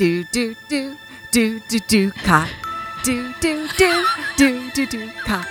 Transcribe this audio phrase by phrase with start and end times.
[0.00, 0.96] Do do do
[1.30, 2.48] do do do ka.
[3.04, 3.90] Do do do
[4.38, 5.44] do do do ka.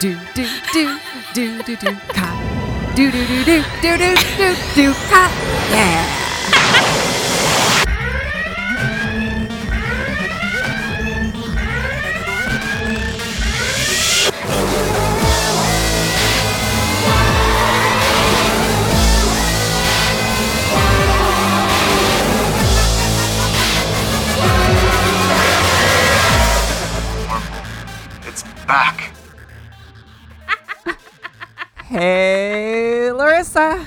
[0.00, 0.42] Do do
[0.74, 0.98] do
[1.32, 2.26] do do do ka.
[2.96, 4.14] Do do do do do do
[4.74, 4.94] do do.
[5.70, 6.21] Yeah.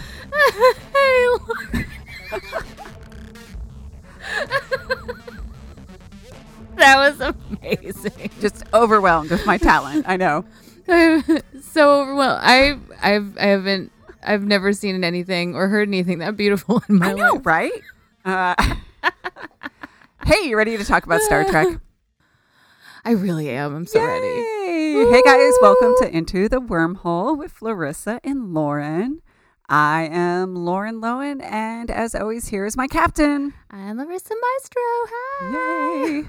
[6.76, 8.30] That was amazing.
[8.42, 10.06] Just overwhelmed with my talent.
[10.08, 10.44] I know.
[10.88, 11.24] I'm
[11.62, 12.42] so overwhelmed.
[12.44, 17.12] I I've I haven't I've never seen anything or heard anything that beautiful in my
[17.12, 17.46] I know, life.
[17.46, 17.72] right?
[18.26, 18.56] Uh,
[20.26, 21.68] hey, you ready to talk about Star Trek?
[23.06, 23.76] I really am.
[23.76, 24.26] I'm so ready.
[24.26, 25.08] Yay!
[25.12, 29.22] Hey guys, welcome to Into the Wormhole with Larissa and Lauren.
[29.68, 33.54] I am Lauren Lowen, and as always, here is my captain.
[33.72, 34.82] I'm Larissa Maestro.
[35.10, 36.06] Hi.
[36.08, 36.24] Yay!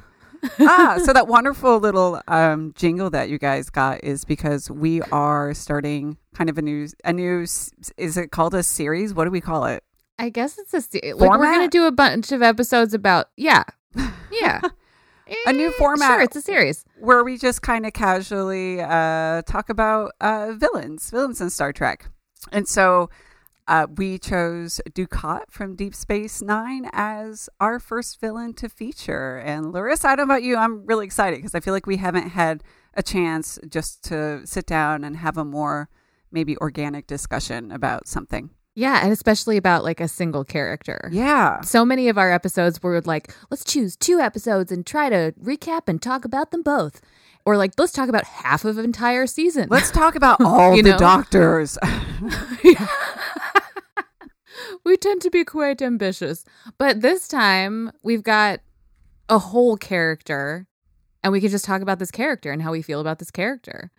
[0.60, 5.52] ah, so that wonderful little um, jingle that you guys got is because we are
[5.52, 9.12] starting kind of a new a new is it called a series?
[9.12, 9.84] What do we call it?
[10.18, 13.64] I guess it's a se- like we're gonna do a bunch of episodes about yeah,
[14.30, 14.60] yeah,
[15.46, 16.08] A new Eh, format.
[16.08, 16.84] Sure, it's a series.
[17.00, 22.06] where we just kind of casually uh, talk about uh, villains, villains in Star Trek.
[22.52, 23.10] And so
[23.68, 29.38] uh, we chose Dukat from Deep Space Nine as our first villain to feature.
[29.38, 31.96] And Larissa, I don't know about you, I'm really excited because I feel like we
[31.96, 32.62] haven't had
[32.94, 35.88] a chance just to sit down and have a more
[36.30, 38.50] maybe organic discussion about something.
[38.74, 41.08] Yeah, and especially about like a single character.
[41.10, 41.62] Yeah.
[41.62, 45.82] So many of our episodes were like, let's choose two episodes and try to recap
[45.88, 47.00] and talk about them both.
[47.46, 49.68] Or like, let's talk about half of an entire season.
[49.70, 50.98] Let's talk about all the know?
[50.98, 51.78] doctors.
[54.86, 56.44] we tend to be quite ambitious.
[56.78, 58.60] But this time we've got
[59.28, 60.66] a whole character
[61.22, 63.90] and we can just talk about this character and how we feel about this character.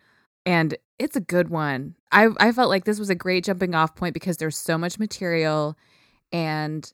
[0.46, 1.96] And it's a good one.
[2.12, 4.98] I I felt like this was a great jumping off point because there's so much
[4.98, 5.78] material
[6.32, 6.92] and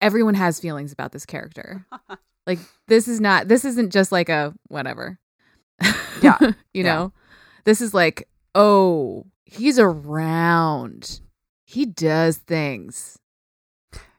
[0.00, 1.86] everyone has feelings about this character.
[2.46, 2.58] like
[2.88, 5.18] this is not this isn't just like a whatever.
[6.20, 6.36] Yeah.
[6.40, 6.82] you Yeah.
[6.82, 7.12] know.
[7.64, 11.20] This is like, oh, he's around.
[11.74, 13.18] He does things.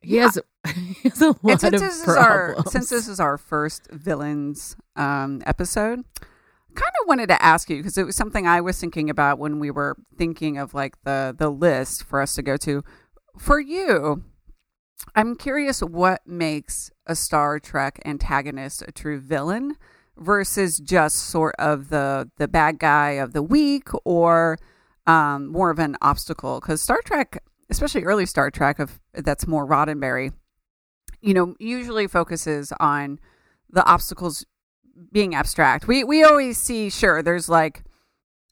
[0.01, 0.23] He Yeah.
[0.23, 0.39] has
[0.75, 2.71] he has a lot and since of this is our problems.
[2.71, 6.03] since this is our first villains um, episode,
[6.75, 9.59] kind of wanted to ask you because it was something I was thinking about when
[9.59, 12.83] we were thinking of like the the list for us to go to.
[13.37, 14.23] For you,
[15.15, 19.75] I'm curious what makes a Star Trek antagonist a true villain
[20.17, 24.57] versus just sort of the the bad guy of the week or
[25.07, 29.67] um, more of an obstacle because Star Trek, especially early Star Trek, of that's more
[29.67, 30.33] Roddenberry,
[31.21, 33.19] you know, usually focuses on
[33.69, 34.45] the obstacles
[35.11, 35.87] being abstract.
[35.87, 37.83] We we always see sure there's like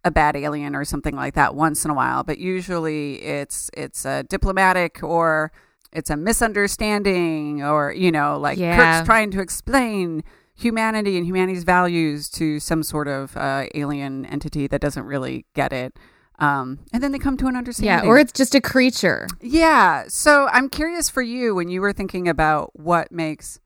[0.03, 4.06] a bad alien or something like that once in a while, but usually it's it's
[4.06, 5.52] a diplomatic or
[5.94, 8.75] it's a misunderstanding or you know like Yeah.
[8.97, 10.24] Kirk's trying to explain
[10.56, 15.74] humanity and humanity's values to some sort of uh, alien entity that doesn't really get
[15.74, 15.97] it.
[16.40, 18.06] Um, and then they come to an understanding.
[18.06, 19.28] yeah, or it's just a creature.
[19.42, 20.06] Yeah.
[20.08, 23.60] So I'm curious for you when you were thinking about what makes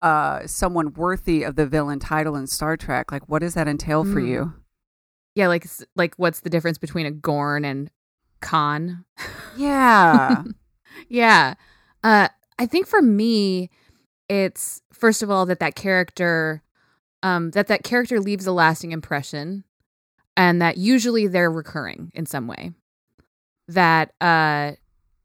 [0.00, 4.04] uh someone worthy of the villain title in Star Trek, like what does that entail
[4.04, 4.26] for Hmm.
[4.28, 4.52] you?
[5.34, 5.66] Yeah, like
[5.96, 7.90] like what's the difference between a Gorn and
[8.40, 9.04] Khan?
[9.56, 10.42] Yeah.
[11.08, 11.54] Yeah.
[12.04, 12.28] Uh
[12.58, 13.70] I think for me
[14.28, 16.62] it's first of all that that character
[17.22, 19.64] um that that character leaves a lasting impression
[20.38, 22.72] and that usually they're recurring in some way.
[23.66, 24.72] That uh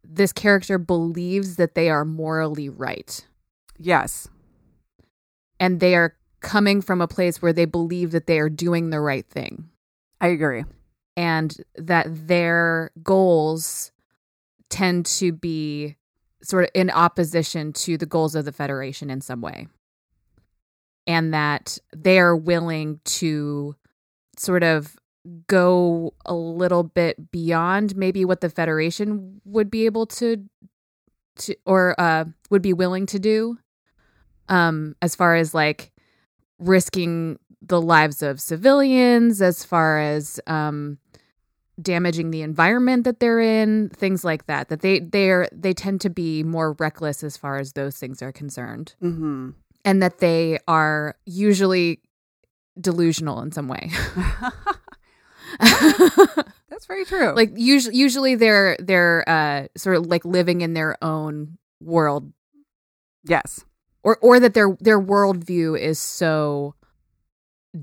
[0.04, 3.26] this character believes that they are morally right
[3.80, 4.28] yes.
[5.62, 9.00] and they are coming from a place where they believe that they are doing the
[9.00, 9.70] right thing
[10.20, 10.66] I agree.
[11.16, 13.94] and that their goals
[14.70, 15.96] tend to be
[16.42, 19.68] sort of in opposition to the goals of the federation in some way
[21.08, 23.76] and that they are willing to
[24.38, 24.98] sort of
[25.48, 30.44] go a little bit beyond maybe what the federation would be able to
[31.36, 33.58] to or uh would be willing to do
[34.50, 35.92] um as far as like
[36.60, 40.98] risking the lives of civilians as far as um
[41.82, 46.10] damaging the environment that they're in things like that that they they're they tend to
[46.10, 49.52] be more reckless as far as those things are concerned hmm
[49.86, 52.00] and that they are usually
[52.80, 53.92] delusional in some way.
[56.70, 57.34] That's very true.
[57.36, 62.32] like usually usually they're they're uh sort of like living in their own world
[63.26, 63.64] yes.
[64.04, 66.76] or or that their their worldview is so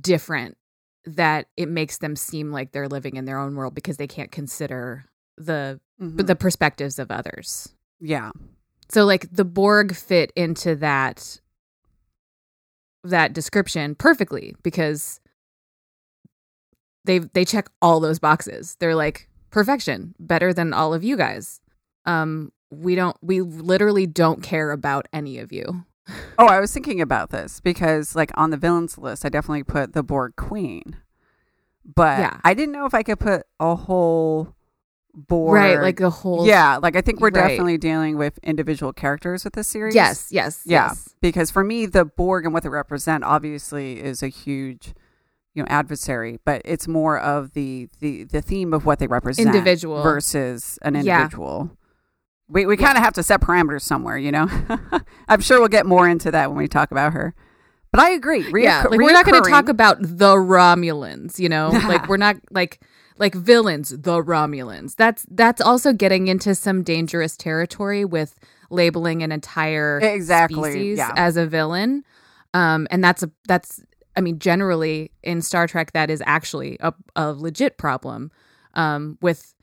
[0.00, 0.56] different
[1.04, 4.30] that it makes them seem like they're living in their own world because they can't
[4.30, 5.04] consider
[5.38, 6.26] the Mhm.
[6.26, 7.74] the perspectives of others.
[8.00, 8.30] yeah.
[8.88, 11.40] So like the Borg fit into that
[13.04, 15.20] that description perfectly because
[17.10, 18.76] they they check all those boxes.
[18.80, 21.60] They're like perfection, better than all of you guys.
[22.06, 25.84] Um we don't we literally don't care about any of you.
[26.38, 29.92] Oh, I was thinking about this because, like, on the villains list, I definitely put
[29.92, 30.96] the Borg Queen,
[31.94, 32.40] but Yeah.
[32.42, 34.54] I didn't know if I could put a whole
[35.14, 35.54] Borg.
[35.54, 37.48] Right, like the whole yeah, like I think we're Right.
[37.48, 39.94] definitely dealing with individual characters with this series.
[39.94, 41.08] Yes, yes, Yeah, yes.
[41.20, 44.94] because for me, the Borg and what they represent obviously is a huge,
[45.54, 49.46] you know, adversary, but it's more of the the the theme of what they represent,
[49.48, 50.02] Individual.
[50.02, 51.18] versus an Yeah.
[51.22, 51.76] individual.
[52.48, 54.48] We we kind of have to set parameters somewhere, you know.
[55.28, 57.34] I'm sure we'll get more into that when we talk about her.
[57.92, 58.44] But I agree.
[58.62, 61.68] yeah, like we're not going to talk about the Romulans, you know?
[61.88, 62.80] like we're not like
[63.18, 64.94] like villains, the Romulans.
[64.96, 68.38] That's that's also getting into some dangerous territory with
[68.70, 71.12] labeling an entire Exactly, species yeah.
[71.16, 72.04] as a villain.
[72.54, 73.80] Um and that's a that's
[74.16, 78.30] I mean generally in Star Trek that is actually a, a legit problem
[78.74, 79.54] um with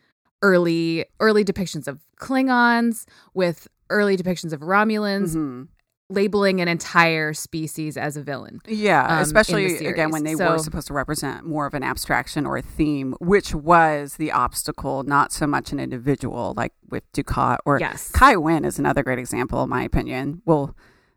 [0.42, 5.68] early early depictions of Klingons, with early depictions of Romulans, Mhm.
[6.10, 8.60] labeling an entire species as a villain.
[8.68, 10.52] Yeah, um, especially again when they series.
[10.52, 15.04] were supposed to represent more of an abstraction or a theme, which was the obstacle,
[15.04, 18.10] not so much an individual like with Dukat or Yes.
[18.12, 20.42] Kai Wynn is another great example, in my opinion.
[20.46, 20.76] We'll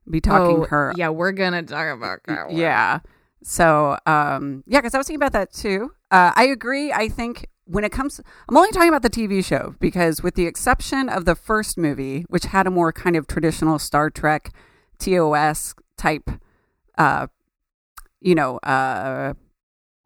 [0.08, 0.92] be talking Oh, her.
[0.96, 2.56] Yeah, we're gonna talk about Kai Wynn.
[2.56, 3.00] Yeah.
[3.42, 5.92] So, um, yeah, because I was thinking about that too.
[6.10, 6.92] Uh, I agree.
[6.92, 10.46] I think when it comes, I'm only talking about the TV show because, with the
[10.46, 14.52] exception of the first movie, which had a more kind of traditional Star Trek
[14.98, 16.28] TOS type,
[16.98, 17.28] uh,
[18.20, 19.34] you know, uh,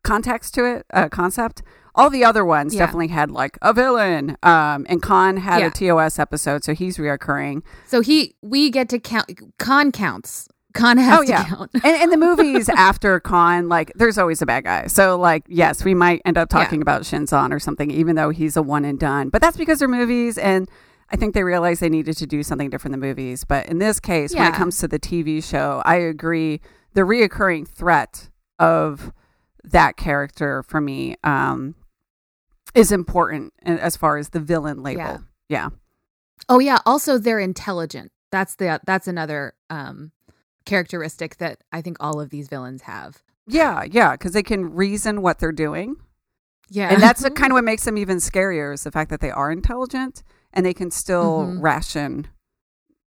[0.05, 1.63] context to it, uh, concept.
[1.97, 2.81] All the other ones Yeah.
[2.81, 4.37] definitely had like a villain.
[4.43, 5.67] Um, and Khan had Yeah.
[5.67, 7.63] a TOS episode, so he's reoccurring.
[7.87, 9.31] So he, we get to count.
[9.59, 10.49] Khan counts.
[10.75, 11.45] Khan has Oh, to yeah.
[11.45, 11.71] count.
[11.83, 14.87] and in the movies after Khan, like there's always a bad guy.
[14.89, 16.59] So like yes, we might end up Yeah.
[16.63, 19.29] talking about Shinzon or something, even though he's a one and done.
[19.31, 20.69] But that's because they're movies, and
[21.11, 23.45] I think they realized they needed to do something different than movies.
[23.45, 26.61] But in this case, when it comes to the TV show, I agree.
[26.95, 29.13] The reoccurring threat of
[29.65, 31.75] that character for me um,
[32.75, 35.03] is important as far as the villain label.
[35.03, 35.19] Yeah.
[35.49, 35.69] yeah.
[36.49, 36.79] Oh yeah.
[36.87, 38.11] Also, they're intelligent.
[38.33, 40.11] That's the that's another um
[40.67, 43.23] characteristic that I think all of these villains have.
[43.47, 45.97] Yeah, yeah, because they can reason what they're doing.
[46.71, 49.31] Yeah, and that's kind of what makes them even scarier is the fact that they
[49.31, 50.23] are intelligent
[50.53, 51.63] and they can still Mhm.
[51.63, 52.29] ration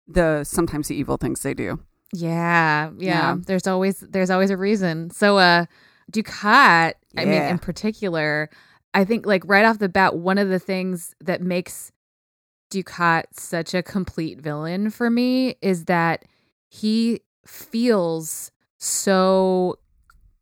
[0.07, 1.80] the sometimes the evil things they do.
[2.13, 3.38] Yeah, yeah, Yeah.
[3.45, 5.09] There's always there's always a reason.
[5.09, 5.65] So uh
[6.12, 8.50] Dukat, I mean in particular,
[8.94, 11.92] I think like right off the bat one of the things that makes
[12.71, 16.24] Dukat such a complete villain for me is that
[16.69, 19.77] he feels so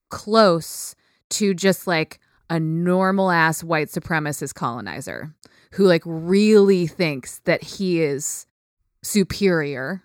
[0.10, 0.96] close
[1.30, 2.20] to just like
[2.50, 5.34] a normal ass white supremacist colonizer
[5.72, 8.46] who like really thinks that he is
[9.04, 10.04] superior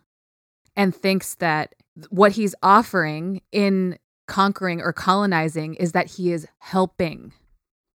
[0.76, 1.74] and thinks that
[2.08, 7.32] what he's offering in conquering or colonizing is that he is helping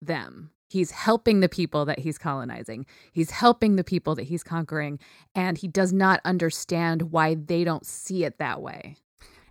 [0.02, 0.52] them.
[0.68, 2.86] He's helping the people that he's colonizing.
[3.12, 5.00] He's helping the people that he's conquering.
[5.34, 8.98] And he does not understand why they don't see it that way.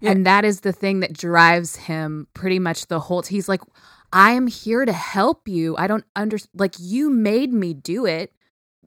[0.00, 0.10] Yeah.
[0.10, 3.22] And that is the thing that drives him pretty much the whole.
[3.22, 3.62] He's like,
[4.12, 5.76] I am here to help you.
[5.76, 8.32] I don't under like you made me do it.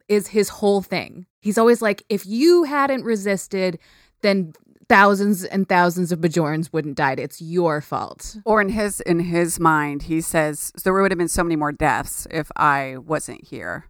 [0.07, 1.25] Is his whole thing.
[1.41, 3.77] He's always like, if you hadn't resisted,
[4.21, 4.53] then
[4.89, 7.19] thousands and thousands of Bajorans wouldn't died.
[7.19, 8.37] It's your fault.
[8.45, 11.71] Or in his in his mind, he says there would have been so many more
[11.71, 13.85] deaths if I wasn't here.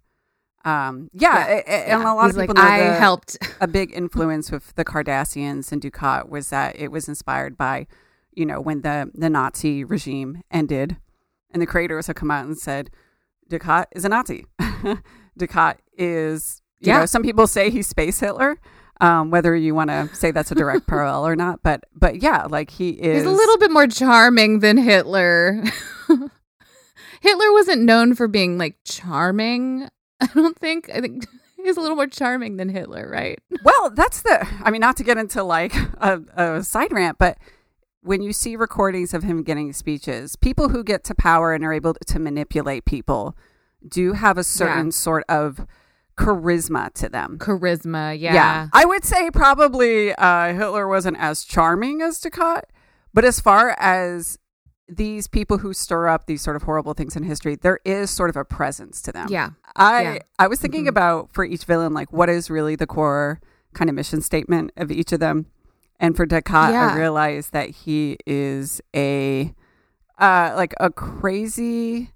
[0.66, 3.38] Um, yeah, a- a- and a lot He's of people like, I the- helped.
[3.62, 7.88] a big influence with the Cardassians and Dukat was that it was inspired by,
[8.34, 10.98] you know, when the the Nazi regime ended,
[11.52, 12.90] and the creators have come out and said,
[13.50, 14.46] Dukat is a Nazi.
[15.40, 17.00] Dukat is, you Yeah.
[17.00, 18.60] know, some people say he's space Hitler.
[19.00, 22.46] Um, whether you want to say that's a direct parallel or not, but but yeah,
[22.46, 25.62] like he is He's a little bit more charming than Hitler.
[27.22, 29.90] Hitler wasn't known for being like charming.
[30.22, 30.90] I don't think.
[30.94, 31.26] I think
[31.64, 33.40] He's a little more charming than Hitler, right?
[33.64, 34.48] Well, that's the.
[34.64, 37.38] I mean, not to get into like a, a side rant, but
[38.02, 41.74] when you see recordings of him getting speeches, people who get to power and are
[41.74, 43.36] able to manipulate people
[43.88, 44.92] do have a certain Yeah.
[44.92, 45.66] sort of
[46.18, 47.38] charisma to them.
[47.40, 48.34] Charisma, yeah.
[48.34, 48.68] Yeah.
[48.74, 52.64] I would say probably uh, Hitler wasn't as charming as Dukat,
[53.14, 54.38] but as far as
[54.90, 58.30] these people who stir up these sort of horrible things in history, there is sort
[58.30, 59.28] of a presence to them.
[59.30, 59.50] Yeah.
[59.76, 60.18] I Yeah.
[60.40, 60.90] I was thinking Mhm.
[60.90, 63.40] about for each villain, like what is really the core
[63.74, 65.46] kind of mission statement of each of them.
[66.00, 66.92] And for Dukat, Yeah.
[66.94, 69.54] I realized that he is a
[70.20, 72.12] uh, like a crazy,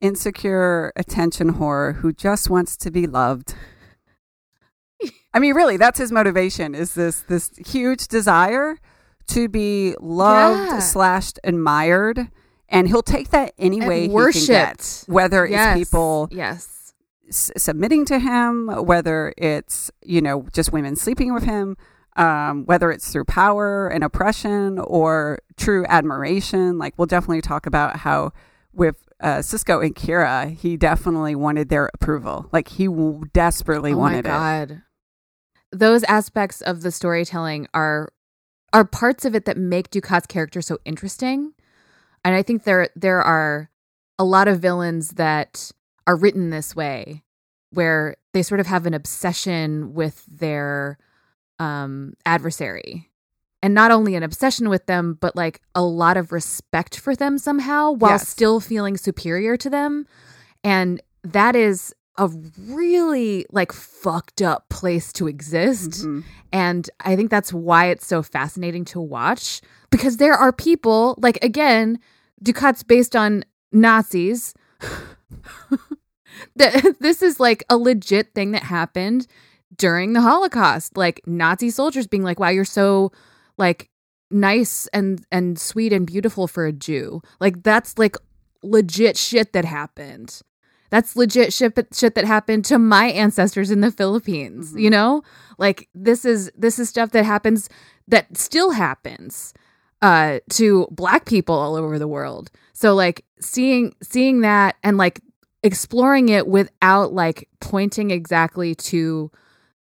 [0.00, 3.54] insecure attention whore who just wants to be loved.
[5.34, 6.74] I mean, really, that's his motivation.
[6.74, 8.78] Is this this huge desire
[9.28, 10.78] to be loved Yeah.
[10.78, 12.30] slash admired,
[12.68, 15.76] and he'll take that any And way he can get, whether Yes.
[15.76, 16.94] it's people Yes.
[17.28, 21.76] s- submitting to him, whether it's you know just women sleeping with him,
[22.16, 26.78] um, whether it's through power and oppression or true admiration.
[26.78, 28.32] Like we'll definitely talk about how
[28.72, 32.48] with uh, Sisko and Kira, he definitely wanted their approval.
[32.52, 34.68] Like he w- desperately oh wanted my it.
[34.68, 34.82] god.
[35.72, 38.12] Those aspects of the storytelling are
[38.72, 41.52] are parts of it that make Dukat's character so interesting.
[42.24, 43.70] And I think there there are
[44.18, 45.70] a lot of villains that
[46.06, 47.22] are written this way
[47.70, 50.98] where they sort of have an obsession with their
[51.58, 53.10] um adversary.
[53.62, 57.38] And not only an obsession with them, but like a lot of respect for them
[57.38, 58.28] somehow while Yes.
[58.28, 60.06] still feeling superior to them.
[60.62, 62.28] And that is a
[62.68, 66.04] really like fucked up place to exist.
[66.06, 66.24] Mhm.
[66.52, 69.60] And I think that's why it's so fascinating to watch
[69.90, 71.98] because there are people, like, again,
[72.44, 74.54] Dukat's based on Nazis.
[76.56, 79.26] that this is like a legit thing that happened
[79.76, 80.96] during the Holocaust.
[80.96, 83.12] Like Nazi soldiers being like, wow, you're so
[83.58, 83.90] like
[84.30, 87.22] nice and and sweet and beautiful for a Jew.
[87.40, 88.16] Like that's like
[88.62, 90.40] legit shit that happened.
[90.90, 94.80] That's legit shit that, shit that happened to my ancestors in the Philippines, Mhm.
[94.80, 95.22] you know?
[95.58, 97.68] Like this is this is stuff that happens
[98.08, 99.52] that still happens
[100.02, 102.50] uh to black people all over the world.
[102.72, 105.20] So like seeing seeing that and like
[105.62, 109.30] exploring it without like pointing exactly to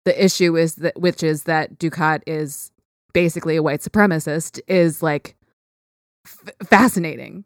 [0.04, 2.71] the issue is that which is that Dukat is
[3.12, 5.36] basically a white supremacist is like
[6.26, 7.44] f- fascinating.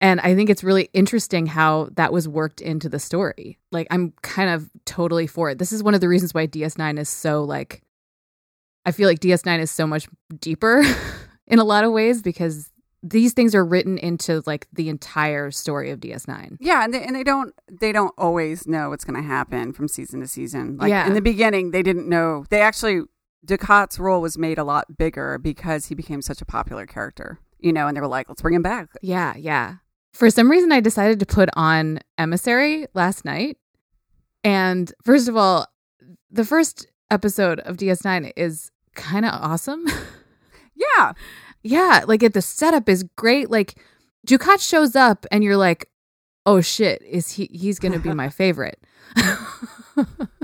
[0.00, 3.58] And I think it's really interesting how that was worked into the story.
[3.72, 5.58] Like I'm kind of totally for it.
[5.58, 7.82] This is one of the reasons why DS9 is so like
[8.86, 10.06] I feel like DS9 is so much
[10.40, 10.82] deeper
[11.46, 12.70] in a lot of ways because
[13.02, 16.56] these things are written into like the entire story of DS9.
[16.60, 19.88] Yeah, and they, and they don't they don't always know what's going to happen from
[19.88, 20.76] season to season.
[20.78, 21.06] Like Yeah.
[21.06, 22.44] in the beginning, they didn't know.
[22.50, 23.02] They actually
[23.46, 27.38] Dukat's role was made a lot bigger because he became such a popular character.
[27.58, 28.88] You know, and they were like, let's bring him back.
[29.02, 29.76] Yeah, yeah.
[30.12, 33.56] For some reason, I decided to put on Emissary last night.
[34.44, 35.66] And first of all,
[36.30, 39.84] the first episode of DS9 is kind of awesome.
[40.96, 41.12] Yeah,
[41.64, 43.50] yeah, like it, the setup is great.
[43.50, 43.74] Like
[44.26, 45.88] Dukat shows up, and you're like,
[46.46, 47.50] "Oh shit, is he?
[47.52, 48.78] He's gonna be my favorite."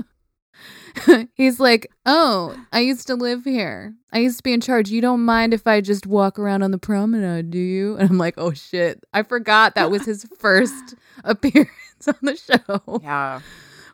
[1.33, 3.95] He's like, "Oh, I used to live here.
[4.11, 4.89] I used to be in charge.
[4.89, 8.17] You don't mind if I just walk around on the promenade, do you?" And I'm
[8.17, 13.41] like, "Oh shit, I forgot that was his first appearance on the show." yeah.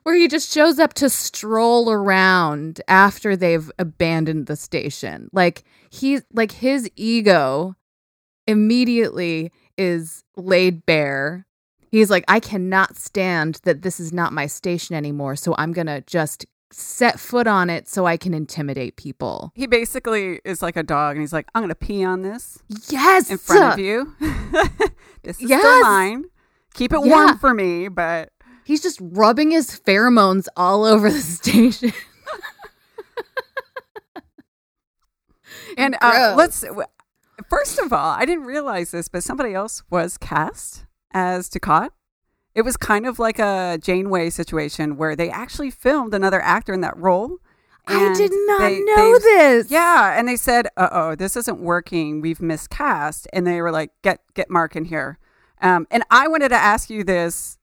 [0.04, 5.30] where he just shows up to stroll around after they've abandoned the station.
[5.32, 7.76] Like he's like his ego
[8.48, 11.46] immediately is laid bare.
[11.92, 16.02] He's like, I cannot stand that this is not my station anymore, so I'm gonna
[16.02, 19.52] just set foot on it so I can intimidate people.
[19.56, 22.60] He basically is like a dog, and he's like, I'm going to pee on this
[22.90, 24.16] Yes, in front of you.
[25.24, 25.62] this is Yes.
[25.62, 26.26] still mine.
[26.74, 27.10] Keep it Yeah.
[27.26, 28.30] warm for me, but
[28.64, 31.92] He's just rubbing his pheromones all over the station.
[35.78, 36.64] And uh, let's
[37.50, 41.90] first of all, I didn't realize this, but somebody else was cast as Dukat.
[42.54, 46.82] It was kind of like a Janeway situation where they actually filmed another actor in
[46.82, 47.38] that role.
[47.88, 49.72] I did not they- know they- this.
[49.72, 52.22] Yeah, and they said, "Uh oh, this isn't working.
[52.22, 55.18] We've miscast." And they were like, "Get get Mark in here."
[55.62, 57.58] Um, and I wanted to ask you this.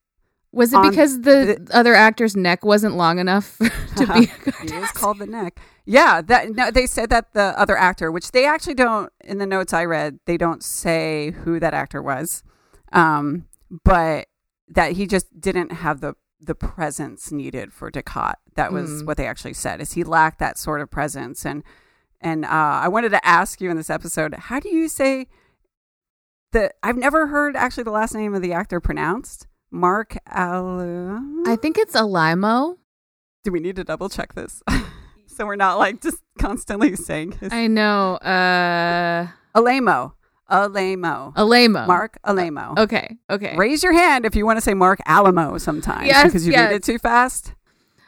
[0.51, 3.57] Was it because the, other actor's neck wasn't long enough
[3.97, 4.25] to be?
[4.67, 5.59] he is called the neck.
[5.85, 9.45] Yeah, that no, they said that the other actor, which they actually don't in the
[9.45, 12.43] notes I read, they don't say who that actor was,
[12.91, 13.45] um,
[13.83, 14.27] but
[14.69, 18.35] that he just didn't have the the presence needed for Dukat.
[18.55, 19.07] That was Mm.
[19.07, 19.81] what they actually said.
[19.81, 21.63] Is he lacked that sort of presence and
[22.21, 22.47] and uh,
[22.83, 25.27] I wanted to ask you in this episode, how do you say
[26.51, 26.71] the?
[26.83, 29.47] I've never heard actually the last name of the actor pronounced.
[29.71, 30.79] Mark Al.
[31.45, 32.77] I think it's Alimo.
[33.43, 34.61] Do we need to double check this?
[35.27, 38.15] so we're not like just constantly saying his I know.
[38.15, 40.13] Uh, Alemo.
[40.49, 41.33] Alemo.
[41.35, 41.85] Alamo.
[41.85, 42.73] Mark Alemo.
[42.77, 43.17] Okay.
[43.29, 43.55] Okay.
[43.55, 46.69] Raise your hand if you want to say Mark Alamo sometimes Yes, because you yes.
[46.69, 47.53] read it too fast.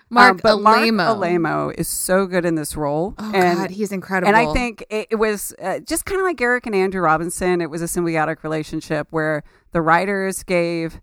[0.10, 0.92] Mark Um, but Alamo.
[0.92, 3.14] Mark Alamo is so good in this role.
[3.18, 4.28] Oh and God, he's incredible.
[4.28, 7.62] and I think it, it was uh, just kind of like Garak and Andrew Robinson.
[7.62, 11.00] It was a symbiotic relationship where the writers gave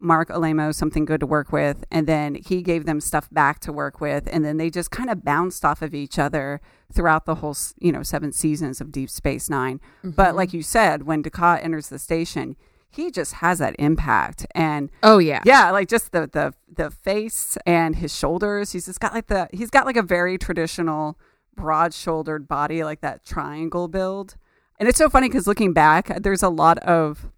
[0.00, 3.72] Mark Alamo something good to work with, and then he gave them stuff back to
[3.72, 6.60] work with, and then they just kind of bounced off of each other
[6.92, 10.10] throughout the whole, you know, seven seasons of Deep Space 9 Mm-hmm.
[10.10, 12.56] But like you said, when Dukat enters the station,
[12.90, 15.42] he just has that impact, and oh yeah.
[15.44, 18.72] yeah, like just the the the face and his shoulders.
[18.72, 21.18] He's just got like the he's got like a very traditional
[21.54, 24.36] broad shouldered body, like that triangle build.
[24.78, 27.30] And it's so funny because looking back, there's a lot of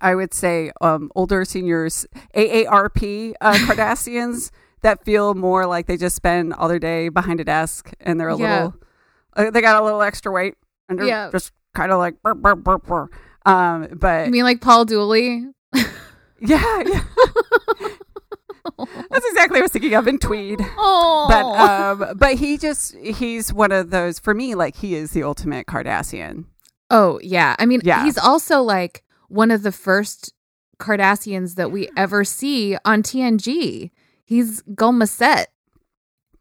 [0.00, 4.50] I would say um, older seniors AARP uh, Cardassians
[4.82, 8.28] that feel more like they just spend all their day behind a desk and they're
[8.28, 8.54] a Yeah.
[8.64, 8.74] little
[9.36, 10.54] uh, they got a little extra weight
[10.88, 11.30] and they're Yeah.
[11.30, 13.10] just kind of like burp, burp, burp, burp.
[13.46, 15.46] um but You mean like Paul Dooley?
[16.40, 17.04] yeah, yeah.
[19.10, 20.60] That's exactly what I was thinking of in Tweed.
[20.78, 21.26] Oh.
[21.28, 21.44] But
[22.10, 24.54] um, but he just he's one of those for me.
[24.54, 26.44] Like he is the ultimate Cardassian.
[26.90, 27.56] oh yeah.
[27.58, 28.04] I mean, Yeah.
[28.04, 30.32] he's also like one of the first
[30.78, 33.90] Cardassians that we ever see on TNG.
[34.24, 35.46] He's Gul Macet.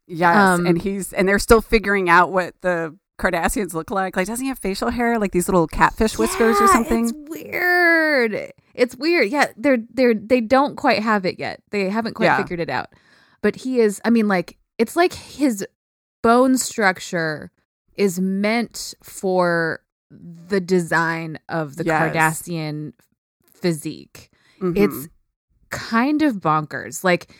[0.07, 4.15] Yes, Um, and he's and they're still figuring out what the Cardassians look like.
[4.15, 7.05] Like, doesn't he have facial hair, like these little catfish whiskers or something?
[7.09, 8.51] It's weird.
[8.73, 9.29] It's weird.
[9.29, 11.61] Yeah, they're they're they don't quite have it yet.
[11.71, 12.37] They haven't quite Yeah.
[12.37, 12.87] figured it out.
[13.41, 14.01] But he is.
[14.03, 15.65] I mean, like it's like his
[16.23, 17.51] bone structure
[17.95, 19.81] is meant for
[20.11, 22.13] the design of the Yes.
[22.13, 22.93] Cardassian
[23.45, 24.29] physique.
[24.59, 24.77] Mhm.
[24.77, 25.07] It's
[25.69, 27.03] kind of bonkers.
[27.03, 27.31] Like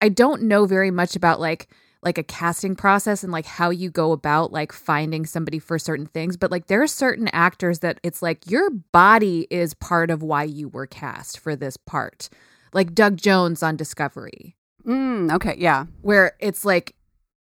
[0.00, 1.68] I don't know very much about like
[2.00, 6.06] like a casting process and like how you go about like finding somebody for certain
[6.06, 10.22] things, but like there are certain actors that it's like your body is part of
[10.22, 12.28] why you were cast for this part.
[12.72, 14.54] Like Doug Jones on Discovery,
[14.86, 16.94] Mm, okay, yeah, where it's like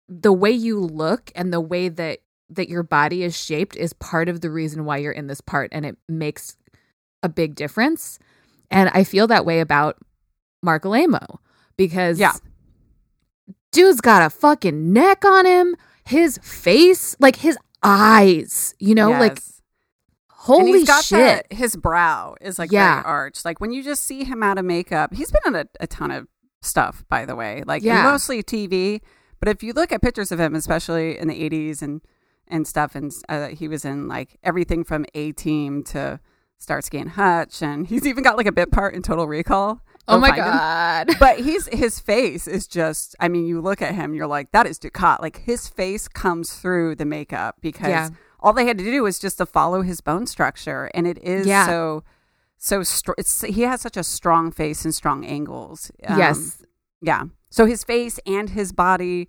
[0.07, 4.29] the way you look and the way that that your body is shaped is part
[4.29, 6.57] of the reason why you're in this part and it makes
[7.23, 8.19] a big difference.
[8.69, 9.97] And I feel that way about
[10.61, 11.39] Mark Alamo
[11.77, 12.33] because Yeah.
[13.71, 19.39] dude's got a fucking neck on him, his face, like his eyes, you know, like
[20.29, 21.47] holy and he's got shit.
[21.49, 22.95] The, his brow is like Yeah.
[23.01, 23.45] very arched.
[23.45, 26.11] Like when you just see him out of makeup, he's been in a, a ton
[26.11, 26.27] of
[26.61, 27.63] stuff, by the way.
[27.65, 28.03] Like Yeah.
[28.03, 29.01] mostly TV.
[29.39, 32.01] But if you look at pictures of him, especially in the '80s and
[32.47, 36.19] and stuff, and uh, he was in like everything from A Team to
[36.57, 39.81] Starsky and Hutch, and he's even got like a bit part in Total Recall.
[40.07, 40.45] oh my find him.
[40.45, 41.07] god.
[41.19, 44.67] but he's his face is just i mean you look at him you're like that
[44.67, 48.09] is dukat like his face comes through the makeup because Yeah.
[48.39, 51.47] all they had to do was just to follow his bone structure and it is
[51.47, 51.65] Yeah.
[51.65, 52.03] so
[52.59, 56.61] so str- it's he has such a strong face and strong angles Um, yes.
[57.01, 59.27] yeah so his face and his body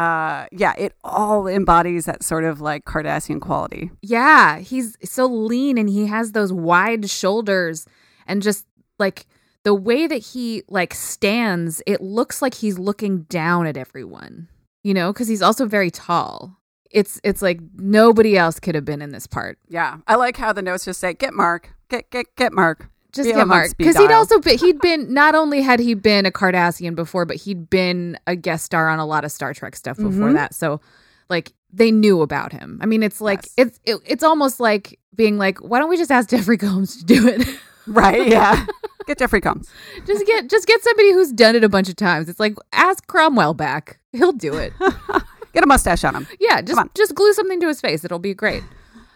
[0.00, 5.76] uh yeah it all embodies that sort of like cardassian quality Yeah, he's so lean
[5.78, 7.86] and he has those wide shoulders
[8.26, 8.64] and just
[8.98, 9.26] like
[9.64, 14.48] the way that he like stands, it looks like he's looking down at everyone.
[14.82, 16.56] You know, cuz he's also very tall.
[16.90, 19.58] It's it's like nobody else could have been in this part.
[19.68, 23.28] yeah i like how the notes just say get mark get get get mark Just
[23.28, 26.94] get Mark because he'd also been, he'd been not only had he been a Cardassian
[26.94, 30.28] before, but he'd been a guest star on a lot of Star Trek stuff before
[30.30, 30.34] Mhm.
[30.34, 30.54] that.
[30.54, 30.80] So
[31.28, 32.78] like they knew about him.
[32.82, 33.54] I mean, it's like Yes.
[33.68, 37.04] it's it, it's almost like being like, why don't we just ask Jeffrey Combs to
[37.04, 37.46] do it?
[37.86, 38.66] right yeah
[39.06, 39.68] get jeffrey combs
[40.06, 42.28] just get just get somebody who's done it a bunch of times.
[42.28, 43.98] It's like ask Cromwell back.
[44.12, 44.72] He'll do it.
[45.54, 46.90] get a mustache on him Yeah, just on.
[46.94, 48.04] just glue something to his face.
[48.04, 48.62] It'll be great.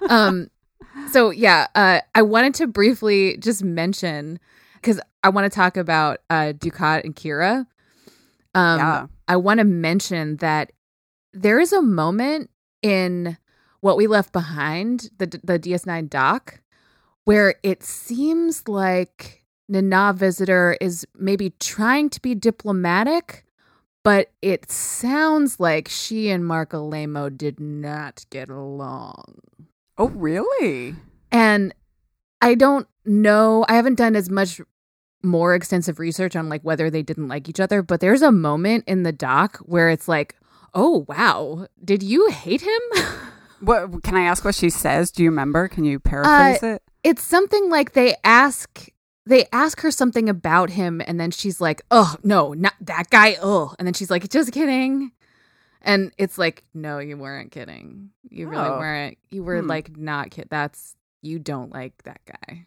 [0.08, 0.48] Um
[1.10, 4.38] so yeah, uh I wanted to briefly just mention
[4.82, 7.66] cuz I want to talk about uh Dukat and Kira.
[8.54, 9.06] Um Yeah.
[9.26, 10.72] I want to mention that
[11.32, 12.50] there is a moment
[12.82, 13.38] in
[13.80, 16.60] what we left behind, the the DS9 doc,
[17.24, 23.44] where it seems like Nana Visitor is maybe trying to be diplomatic,
[24.02, 29.40] but it sounds like she and Mark Alaimo did not get along.
[29.98, 30.94] Oh, really?
[31.30, 31.74] And
[32.40, 34.60] I don't know, I haven't done as much
[35.22, 38.84] more extensive research on like whether they didn't like each other, but there's a moment
[38.86, 40.36] in the doc where it's like,
[40.74, 42.80] "Oh wow, did you hate him?"
[43.60, 44.44] What can I ask?
[44.44, 45.10] What she says?
[45.10, 45.68] Do you remember?
[45.68, 46.82] Can you paraphrase Uh, it?
[47.02, 48.88] it's something like they ask
[49.24, 53.38] they ask her something about him and then she's like oh no not that guy
[53.40, 55.12] oh and then she's like just kidding
[55.84, 58.10] and it's like no you weren't kidding.
[58.28, 58.78] You really Oh.
[58.78, 59.18] weren't.
[59.30, 59.68] You were Hmm.
[59.68, 62.66] like not kid that's you don't like that guy.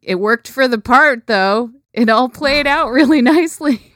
[0.00, 1.72] It worked for the part though.
[1.92, 3.94] It all played out really nicely.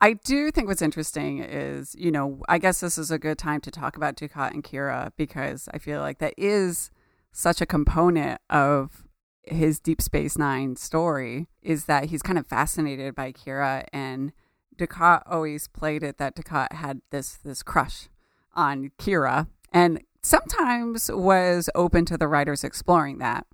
[0.00, 3.60] I do think what's interesting is, you know, I guess this is a good time
[3.62, 6.90] to talk about Dukat and Kira because I feel like that is
[7.32, 9.04] such a component of
[9.44, 14.32] his Deep Space Nine story is that he's kind of fascinated by Kira and
[14.78, 18.08] Dukat always played it that Dukat had this this crush
[18.54, 23.46] on Kira and sometimes was open to the writers exploring that.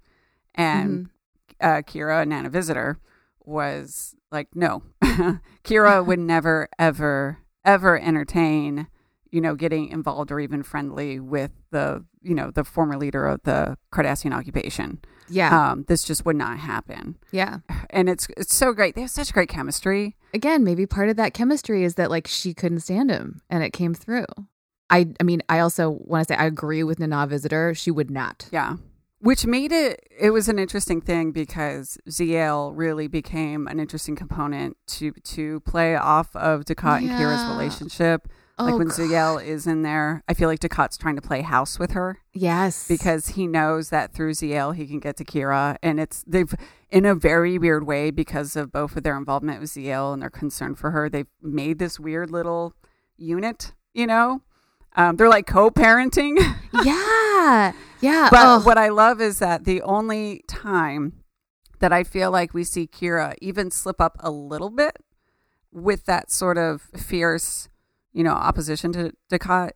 [0.55, 1.11] And
[1.61, 2.99] uh, Kira, Nana Visitor,
[3.45, 4.83] was like, no,
[5.65, 8.87] Kira would never, ever, ever entertain,
[9.31, 13.43] you know, getting involved or even friendly with the, you know, the former leader of
[13.45, 15.01] the Cardassian occupation.
[15.33, 17.17] Yeah Um, this just would not happen.
[17.33, 17.59] yeah
[17.91, 18.95] And it's it's so great.
[18.95, 20.17] They have such great chemistry.
[20.35, 23.73] again maybe part of that chemistry is that like she couldn't stand him and it
[23.73, 24.27] came through
[24.91, 28.11] i i mean i also want to say i agree with nana visitor she would
[28.11, 28.77] not Yeah.
[29.21, 29.95] Which made it
[30.27, 35.95] it was an interesting thing because Ziyal really became an interesting component to to play
[35.95, 37.55] off of Dukat and Kira's Yeah.
[38.67, 38.67] Relationship.
[38.67, 38.89] like Oh, when
[39.37, 39.43] God.
[39.43, 43.29] Is in there, I feel like Dukat's trying to play house with her yes because
[43.29, 46.55] he knows that through Ziyal he can get to Kira, and it's they've
[46.91, 50.31] in a very weird way because of both of their involvement with Ziyal and their
[50.31, 51.09] concern for her.
[51.09, 52.75] They've made this weird little
[53.17, 54.43] unit, you know.
[54.95, 56.37] Um, they're like co-parenting.
[56.85, 61.15] yeah yeah But oh, what I love is that the only time
[61.79, 64.99] that I feel like we see Kira even slip up a little bit
[65.73, 67.69] with that sort of fierce,
[68.13, 69.71] you know, opposition to Dukat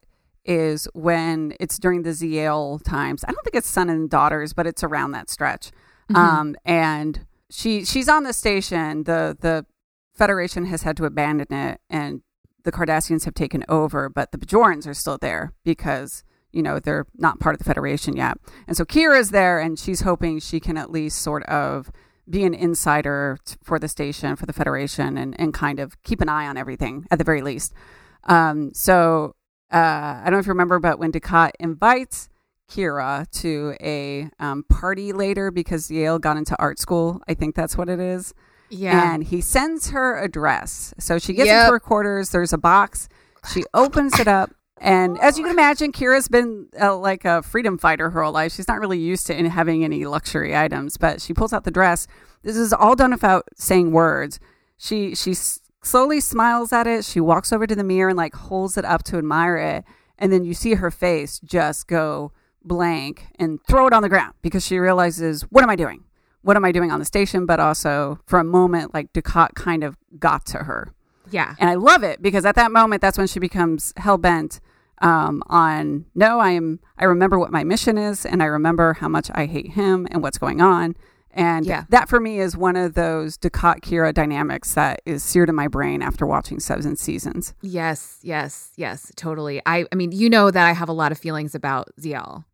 [0.44, 3.24] is when it's during the Ziyal times.
[3.24, 5.72] I don't think it's son and daughters, but it's around that stretch.
[6.10, 6.16] Mhm.
[6.16, 9.04] Um, and she she's on the station.
[9.04, 9.66] The the
[10.14, 12.22] Federation has had to abandon it, and
[12.64, 17.06] the Cardassians have taken over, but the Bajorans are still there because you know they're
[17.16, 18.38] not part of the Federation yet.
[18.66, 21.90] And so Kira's there, and she's hoping she can at least sort of
[22.28, 26.20] be an insider t- for the station for the Federation, and and kind of keep
[26.20, 27.74] an eye on everything at the very least.
[28.24, 29.34] Um, so
[29.72, 32.28] uh, I don't know if you remember, but when Dukat invites
[32.70, 37.76] Kira to a um, party later because Ziyal got into art school, I think that's
[37.76, 38.34] what it is.
[38.70, 40.92] yeah And he sends her a dress.
[40.98, 41.60] So she gets Yep.
[41.62, 42.30] into her quarters.
[42.30, 43.08] There's a box.
[43.52, 44.50] She opens it up.
[44.78, 48.52] And as you can imagine, Kira's been uh, like a freedom fighter her whole life.
[48.52, 51.70] She's not really used to in having any luxury items, but she pulls out the
[51.70, 52.06] dress.
[52.42, 54.38] This is all done without saying words.
[54.76, 55.32] She she
[55.86, 57.04] slowly smiles at it.
[57.04, 59.84] She walks over to the mirror and like holds it up to admire it.
[60.18, 62.32] And then you see her face just go
[62.64, 66.04] blank and throw it on the ground because she realizes, what am I doing?
[66.42, 67.46] What am I doing on the station?
[67.46, 70.92] But also for a moment, like Dukat kind of got to her.
[71.30, 74.60] yeah And I love it because at that moment, that's when she becomes hell bent
[75.02, 76.80] um, on no, I am.
[76.98, 80.22] I remember what my mission is, and I remember how much I hate him and
[80.22, 80.96] what's going on.
[81.36, 81.84] And Yeah.
[81.90, 85.68] that for me is one of those Dukat Kira dynamics that is seared in my
[85.68, 87.54] brain after watching seven seasons.
[87.62, 89.60] Yes, yes, yes, totally.
[89.66, 92.44] I I mean, you know that I have a lot of feelings about Ziyal.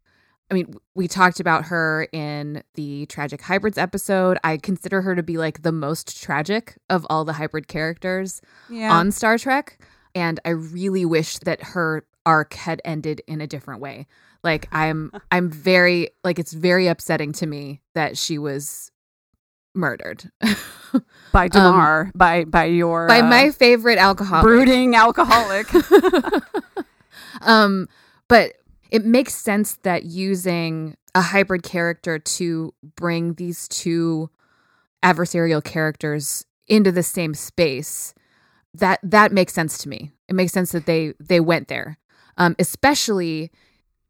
[0.51, 4.37] I mean, we talked about her in the Tragic Hybrids episode.
[4.45, 8.93] I consider her to be like the most tragic of all the hybrid characters Yeah.
[8.93, 9.79] on Star Trek,
[10.15, 14.07] and I really wish that her arc had ended in a different way.
[14.45, 18.91] Like I'm I'm very like it's very upsetting to me that she was
[19.75, 20.31] murdered
[21.33, 24.43] by Damar, by by your Um, by uh, my favorite alcoholic.
[24.43, 25.69] brooding alcoholic.
[27.43, 27.89] um,
[28.29, 28.55] but
[28.91, 34.31] it makes sense that using a hybrid character to bring these two
[35.03, 38.15] adversarial characters into the same space
[38.75, 40.11] that that makes sense to me.
[40.29, 41.99] It makes sense that they they went there,
[42.37, 43.51] um, especially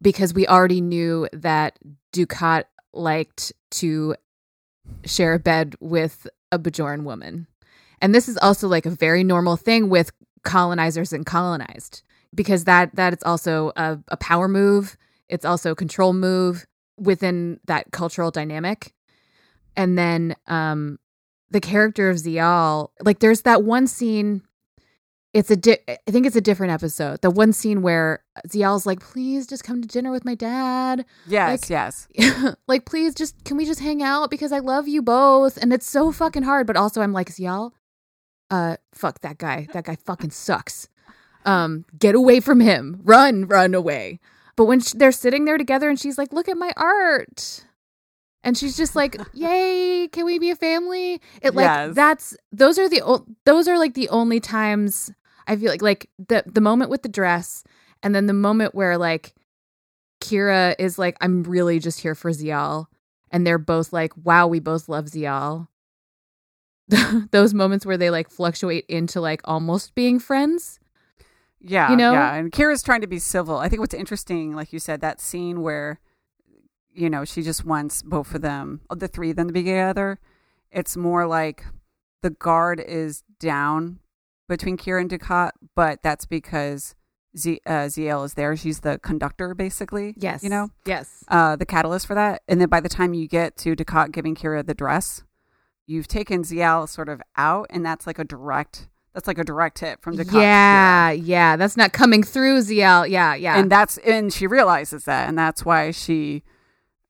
[0.03, 1.79] because we already knew that
[2.12, 4.15] Dukat liked to
[5.07, 7.47] share a bed with a Bajoran woman,
[8.01, 10.11] and this is also like a very normal thing with
[10.43, 12.03] colonizers and colonized
[12.35, 14.97] because that that is also a, a power move.
[15.29, 16.67] It's also a control move
[16.99, 18.93] within that cultural dynamic.
[19.77, 20.99] And then um
[21.51, 24.43] the character of Ziyal, like there's that one scene
[25.35, 27.23] it's a di- I think it's a different episode.
[27.23, 31.62] The one scene where Ziyal's like, "Please just come to dinner with my dad." Yes,
[31.62, 32.09] Like- yes.
[32.68, 35.88] like, please just can we just hang out because I love you both, and it's
[35.88, 36.66] so fucking hard.
[36.66, 37.73] But also, I'm like, Ziyal,
[38.51, 39.68] uh, fuck that guy.
[39.73, 40.88] That guy fucking sucks.
[41.45, 43.01] Um, get away from him.
[43.03, 44.21] Run, run away.
[44.55, 47.64] But when sh- they're sitting there together, and she's like, "Look at my art,"
[48.45, 51.95] and she's just like, "Yay, can we be a family?" It like Yes.
[51.95, 55.11] that's those are the o- those are like the only times
[55.46, 57.64] I feel like like the the moment with the dress,
[58.02, 59.35] and then the moment where like
[60.20, 62.87] Kira is like, "I'm really just here for Ziyal,"
[63.31, 65.68] and they're both like, "Wow, we both love Ziyal."
[67.31, 70.78] those moments where they like fluctuate into like almost being friends.
[71.61, 72.12] Yeah, You know?
[72.12, 72.35] yeah.
[72.35, 73.57] And Kira's trying to be civil.
[73.59, 76.00] I think what's interesting, like you said, that scene where,
[76.92, 79.61] you know, she just wants both of them, oh, the three of them to be
[79.61, 80.18] together.
[80.72, 81.64] It's more like
[82.22, 84.00] the guard is down
[84.48, 86.94] between Kira and Dukat, but that's because
[87.37, 88.55] Z, uh, Ziyal is there.
[88.57, 90.14] She's the conductor, basically.
[90.18, 91.24] Yes, You know, Yes.
[91.28, 92.42] uh, the catalyst for that.
[92.48, 95.22] And then by the time you get to Dukat giving Kira the dress,
[95.87, 98.88] you've taken Ziyal sort of out, and that's like a direct.
[99.14, 100.40] That's like a direct hit from Dukat.
[100.40, 101.57] Yeah, yeah.
[101.57, 103.09] That's not coming through Ziyal.
[103.09, 103.59] Yeah, yeah.
[103.59, 106.42] and that's and she realizes that and that's why she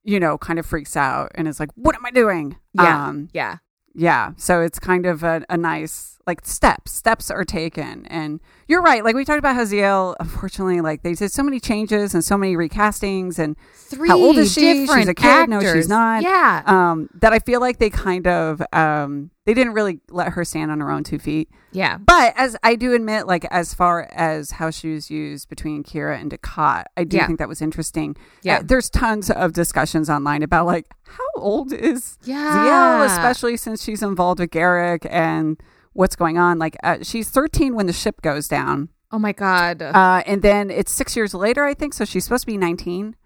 [0.04, 3.28] you know kind of freaks out and is like what am i doing yeah, um
[3.32, 3.58] yeah.
[3.94, 8.82] yeah so it's kind of a, a nice like steps steps are taken and you're
[8.82, 12.36] right like we talked about haziel unfortunately like they did so many changes and so
[12.38, 14.86] many recastings and Three How old is she?
[14.86, 15.50] She's a kid?
[15.50, 16.22] No, she's not.
[16.22, 16.62] Yeah.
[16.66, 20.70] um that i feel like they kind of um they didn't really let her stand
[20.70, 21.96] on her own two feet yeah.
[21.98, 26.20] but as I do admit, like as far as how she was used between Kira
[26.20, 27.26] and Dukat, I do Yeah.
[27.26, 28.14] think that was interesting.
[28.42, 28.58] Yeah.
[28.58, 32.54] Uh, there's tons of discussions online about like how old is Yeah.
[32.54, 35.58] Ziyal, especially since she's involved with Garak and
[35.92, 36.58] what's going on.
[36.58, 39.82] Like uh, she's 13 when the ship goes down, Oh my god.
[39.82, 41.94] uh, and then it's six years later, I think.
[41.94, 43.16] So she's supposed to be 19.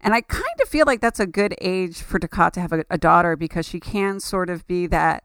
[0.00, 2.84] And I kind of feel like that's a good age for Dukat to have a,
[2.88, 5.24] a daughter because she can sort of be that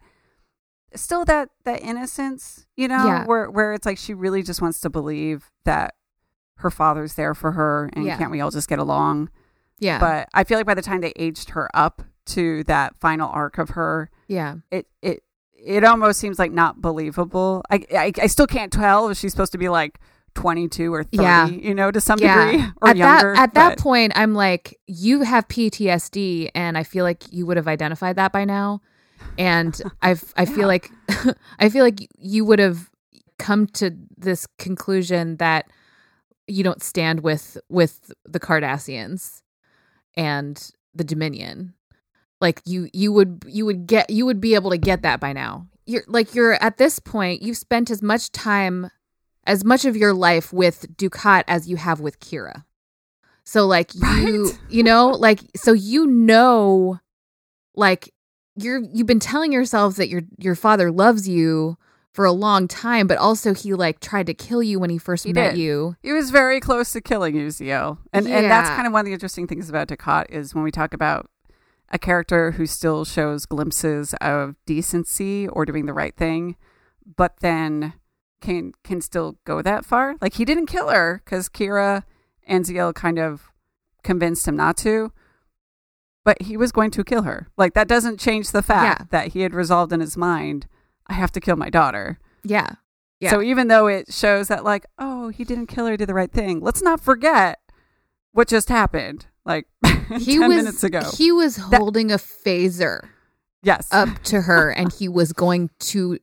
[0.95, 3.25] still that that innocence, you know, Yeah.
[3.25, 5.95] where where it's like she really just wants to believe that
[6.57, 8.17] her father's there for her and Yeah.
[8.17, 9.29] can't we all just get along?
[9.79, 9.99] yeah.
[9.99, 13.57] But I feel like by the time they aged her up to that final arc
[13.57, 14.55] of her, yeah.
[14.71, 15.22] it it
[15.65, 17.63] it almost seems like not believable.
[17.69, 19.99] I I, I still can't tell if she's supposed to be like
[20.35, 21.45] 22 or 30, Yeah.
[21.47, 22.45] you know, to some Yeah.
[22.51, 23.33] degree or at younger.
[23.35, 27.57] that at that point, I'm like, you have PTSD, and I feel like you would
[27.57, 28.81] have identified that by now.
[29.37, 30.55] And I've I Yeah.
[30.55, 30.91] feel like
[31.59, 32.89] I feel like you would have
[33.39, 35.65] come to this conclusion that
[36.47, 39.41] you don't stand with with the Cardassians
[40.15, 41.73] and the Dominion.
[42.43, 45.31] Like you you would you would get you would be able to get that by
[45.31, 45.65] now.
[45.85, 48.89] You're like you're at this point, you've spent as much time
[49.45, 52.65] as much of your life with Dukat as you have with Kira.
[53.45, 54.01] So like you
[54.47, 54.59] Right.
[54.69, 56.99] you know, like so you know
[57.75, 58.13] like
[58.55, 61.77] you're you've been telling yourself that your your father loves you
[62.13, 65.23] for a long time, but also he like tried to kill you when he first
[65.23, 65.59] He met did.
[65.61, 65.95] you.
[66.03, 67.97] He was very close to killing Uzio.
[68.13, 70.71] And and that's kind of one of the interesting things about Dukat is when we
[70.71, 71.29] talk about
[71.93, 76.57] a character who still shows glimpses of decency or doing the right thing,
[77.15, 77.93] but then
[78.41, 80.15] can can still go that far.
[80.19, 82.03] Like he didn't kill her because Kira
[82.45, 83.51] and Ziyal kind of
[84.03, 85.13] convinced him not to.
[86.25, 87.47] But he was going to kill her.
[87.57, 89.05] Like that doesn't change the fact Yeah.
[89.11, 90.67] that he had resolved in his mind,
[91.07, 92.17] I have to kill my daughter.
[92.43, 92.75] Yeah.
[93.19, 93.29] Yeah.
[93.29, 96.13] So even though it shows that like, oh, he didn't kill her, he did the
[96.13, 96.59] right thing.
[96.59, 97.59] Let's not forget
[98.31, 99.27] what just happened.
[99.45, 99.67] Like
[100.19, 101.01] He ten was minutes ago.
[101.17, 103.07] he was holding a phaser
[103.61, 103.87] yes.
[103.91, 106.19] up to her and he was going to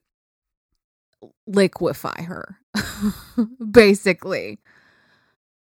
[1.47, 2.59] liquefy her
[3.71, 4.59] basically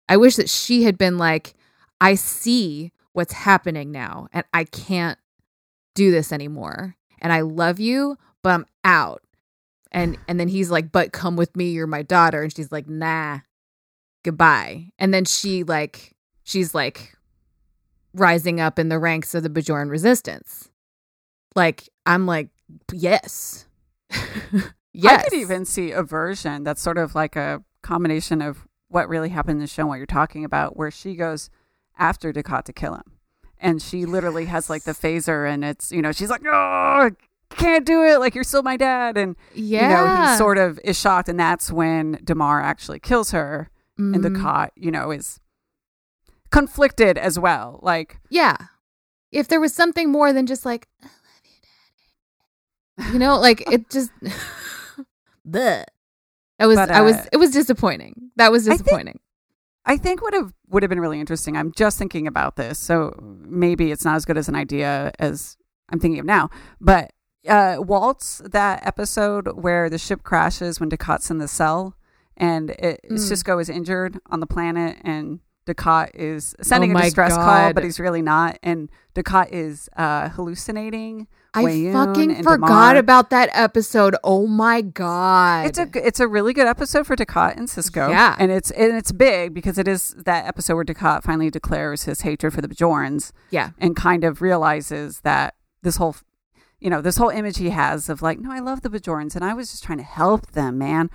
[0.08, 1.54] i wish that she had been like
[2.00, 5.18] i see what's happening now and i can't
[5.96, 9.22] do this anymore and i love you but i'm out
[9.90, 12.88] and and then he's like but come with me you're my daughter and she's like
[12.88, 13.40] nah
[14.24, 17.14] goodbye and then she like she's like
[18.14, 20.70] rising up in the ranks of the bajoran resistance
[21.54, 22.48] like i'm like
[22.92, 23.66] yes
[24.10, 24.72] yes
[25.20, 29.28] I could even see a version that's sort of like a combination of what really
[29.28, 31.48] happened in the show and what you're talking about, where she goes
[31.96, 33.04] after Dukat to kill him.
[33.60, 37.10] And she literally has like the phaser and it's, you know, she's like, oh, I
[37.50, 38.18] can't do it.
[38.18, 39.16] Like, you're still my dad.
[39.16, 39.88] And, yeah you
[40.26, 41.28] know, he sort of is shocked.
[41.28, 43.70] And that's when Damar actually kills her.
[43.96, 44.34] And Mhm.
[44.36, 45.38] Dukat, you know, is
[46.50, 47.78] conflicted as well.
[47.82, 48.56] Like, yeah
[49.32, 51.12] if there was something more than just like i love
[51.44, 54.10] you daddy you know like it just
[55.48, 55.84] Bleh.
[56.58, 58.30] That was But, I was uh, it was disappointing.
[58.36, 59.20] That was disappointing.
[59.86, 61.56] I think would have would have been really interesting.
[61.56, 65.56] I'm just thinking about this, so maybe it's not as good as an idea as
[65.88, 66.50] I'm thinking of now.
[66.80, 67.12] But
[67.48, 71.96] uh, Waltz, that episode where the ship crashes when Dukat's in the cell,
[72.36, 73.16] and it, Mm.
[73.16, 77.84] Sisko is injured on the planet, and Dukat is sending Oh a distress call, but
[77.84, 81.26] he's really not, and Dukat is uh, hallucinating.
[81.52, 82.96] I Weyoun fucking forgot Damar.
[82.96, 84.14] about that episode.
[84.22, 85.66] Oh my god.
[85.66, 88.08] It's a it's a really good episode for Dukat and Sisko.
[88.08, 88.36] Yeah.
[88.38, 92.20] and it's and it's big because it is that episode where Dukat finally declares his
[92.20, 93.70] hatred for the Bajorans yeah.
[93.78, 96.14] and kind of realizes that this whole,
[96.78, 99.44] you know, this whole image he has of like, no, I love the Bajorans and
[99.44, 101.10] I was just trying to help them, man.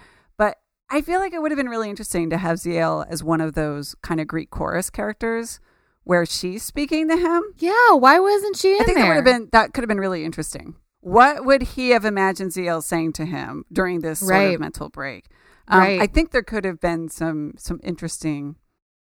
[0.90, 3.54] I feel like it would have been really interesting to have Ziyal as one of
[3.54, 5.60] those kind of Greek chorus characters
[6.04, 7.44] where she's speaking to him.
[7.58, 9.04] Yeah, why wasn't she in I think there?
[9.06, 10.76] that would have been that could have been really interesting.
[11.02, 14.54] What would he have imagined Ziyal saying to him during this sort Right.
[14.56, 15.26] of mental break?
[15.68, 16.02] Um, Right.
[16.02, 18.56] I think there could have been some some interesting,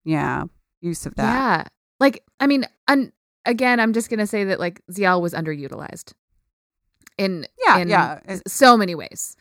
[0.04, 0.44] yeah,
[0.80, 1.22] use of that.
[1.22, 1.64] Yeah.
[2.00, 3.12] Like, I mean, un-
[3.44, 6.12] again, I'm just going to say that, like, Ziyal was underutilized
[7.18, 8.20] in, Yeah, in yeah.
[8.46, 9.36] so many ways.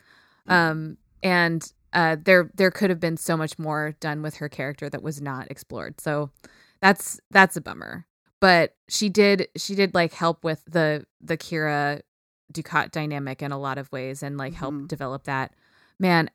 [0.48, 4.90] Um, and uh, there, there could have been so much more done with her character
[4.90, 6.02] that was not explored.
[6.02, 6.32] So
[6.82, 8.06] that's, that's a bummer.
[8.40, 12.02] But she did, she did like help with the, the Kira
[12.54, 14.88] Dukat dynamic in a lot of ways and like help Mhm.
[14.88, 15.54] develop that.
[16.00, 16.30] Man,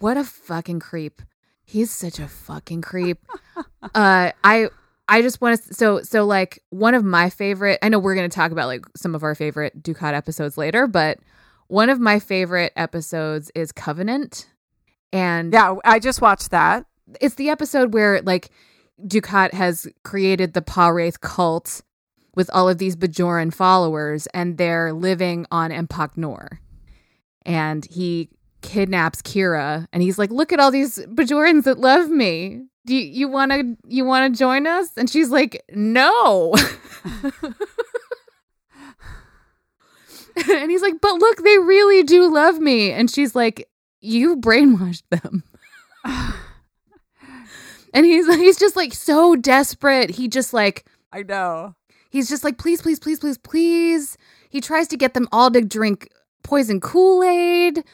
[0.00, 1.22] what a fucking creep.
[1.64, 3.24] He's such a fucking creep.
[3.94, 4.68] uh I
[5.08, 8.28] I just want to so so like one of my favorite I know we're going
[8.28, 11.18] to talk about like some of our favorite Dukat episodes later, but
[11.68, 14.49] one of my favorite episodes is Covenant.
[15.12, 16.86] And Yeah, I just watched that.
[17.20, 18.50] it's the episode where like
[19.02, 21.82] Dukat has created the Pa Wraith cult
[22.36, 26.60] with all of these Bajoran followers, and they're living on Empok Nor.
[27.44, 28.28] And he
[28.62, 32.66] kidnaps Kira, and he's like, "Look at all these Bajorans that love me.
[32.86, 36.54] Do you, you want to you want to join us?" And she's like, "No."
[40.50, 43.68] and he's like, "But look, they really do love me." And she's like,
[44.00, 45.44] "You brainwashed them."
[47.92, 50.10] And he's he's just like so desperate.
[50.10, 51.74] He just like I know.
[52.10, 54.16] he's just like please please please please please.
[54.48, 56.08] He tries to get them all to drink
[56.42, 57.84] poison Kool-Aid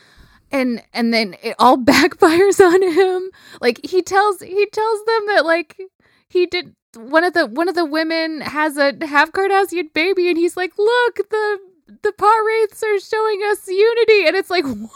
[0.53, 3.31] and and then it all backfires on him.
[3.61, 5.81] Like he tells he tells them that like
[6.29, 10.37] he did one of the one of the women has a half Cardassian baby and
[10.39, 11.59] he's like, "Look, the
[12.03, 14.91] the Pa Wraiths are showing us unity." And it's like, "What?"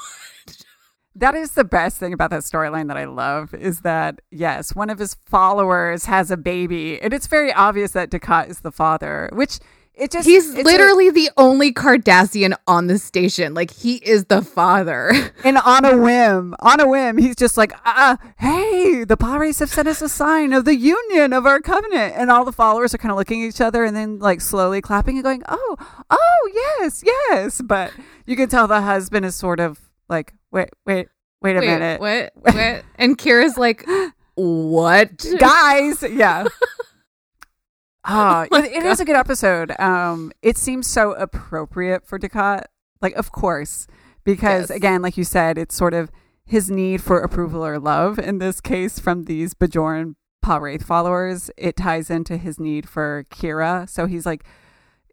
[1.16, 4.90] That is the best thing about that storyline that I love is that yes, one
[4.90, 9.28] of his followers has a baby, and it's very obvious that Dukat is the father.
[9.32, 9.58] Which
[9.92, 13.54] it just He's a- literally the only Cardassian on the station.
[13.54, 15.12] Like he is the father.
[15.44, 19.58] and on a whim, on a whim, he's just like, uh, "Hey, the Pa Wraiths
[19.58, 22.94] have sent us a sign of the union of our covenant," and all the followers
[22.94, 25.76] are kind of looking at each other and then like slowly clapping and going, "Oh,
[26.08, 27.92] oh, yes, yes," but
[28.26, 31.08] you can tell the husband is sort of like, "Wait, wait,
[31.40, 32.32] wait a Wait, minute, What?
[32.54, 32.84] What?
[32.96, 33.86] And Kira's like,
[34.34, 35.24] what?
[35.38, 36.44] guys yeah
[38.04, 42.64] Ah, Oh it, it is a good episode um it seems so appropriate for Dukat
[43.02, 43.86] like of course
[44.24, 44.76] because Yes.
[44.76, 46.10] again like you said it's sort of
[46.46, 51.50] his need for approval or love in this case from these Bajoran Pa Wraith followers
[51.58, 54.44] it ties into his need for Kira so he's like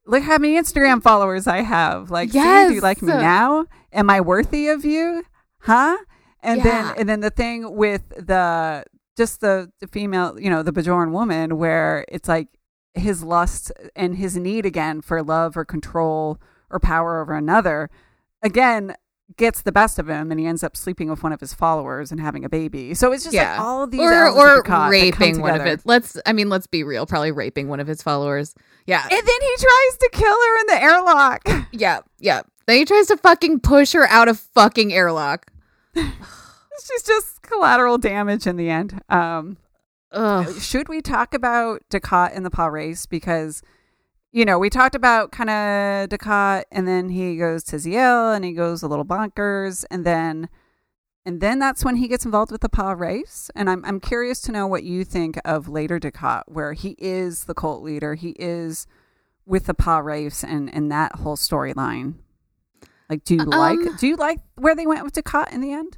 [0.08, 2.10] look how many Instagram followers I have.
[2.12, 2.39] Like see,
[2.70, 3.65] do you like me now?
[3.93, 5.24] Am I worthy of you?
[5.62, 5.98] Huh?
[6.41, 6.63] And Yeah.
[6.63, 8.84] then and then the thing with the
[9.17, 12.48] just the, the female you know the bajoran woman where it's like
[12.93, 16.39] his lust and his need again for love or control
[16.70, 17.89] or power over another.
[18.43, 18.96] Again
[19.36, 22.12] gets the best of him and he ends up sleeping with one of his followers
[22.12, 25.60] and having a baby so it's just like all these or or come raping one
[25.60, 25.86] of his.
[25.86, 26.18] Let's.
[26.26, 27.06] I mean, let's be real.
[27.06, 28.56] Probably raping one of his followers.
[28.86, 29.04] Yeah.
[29.04, 32.00] and then he tries to kill her in the airlock yeah.
[32.20, 32.42] Yeah.
[32.68, 35.52] Then he tries to fucking push her out of fucking airlock.
[35.96, 39.58] she's just collateral damage in the end um
[40.12, 40.48] Ugh.
[40.60, 43.06] should we talk about Dukat and the Pa Wraiths?
[43.06, 43.62] Because,
[44.38, 48.45] you know, we talked about kind of Dukat and then he goes to Ziyal and
[48.45, 50.48] he goes a little bonkers and then
[51.25, 53.50] and then that's when he gets involved with the Pa Wraiths.
[53.56, 57.46] And I'm I'm curious to know what you think of later Dukat, where he is
[57.46, 58.85] the cult leader, he is
[59.48, 62.13] with the Pa Wraiths and and that whole storyline.
[63.10, 65.73] Like, do you like Um, do you like where they went with Dukat in the
[65.73, 65.98] end?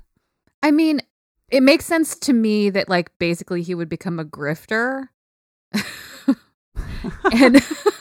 [0.64, 1.02] I mean,
[1.50, 5.10] it makes sense to me that like basically he would become a grifter.
[7.34, 7.62] and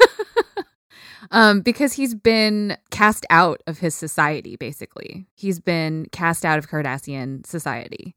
[1.31, 4.57] um, because he's been cast out of his society.
[4.57, 8.17] Basically, he's been cast out of Cardassian society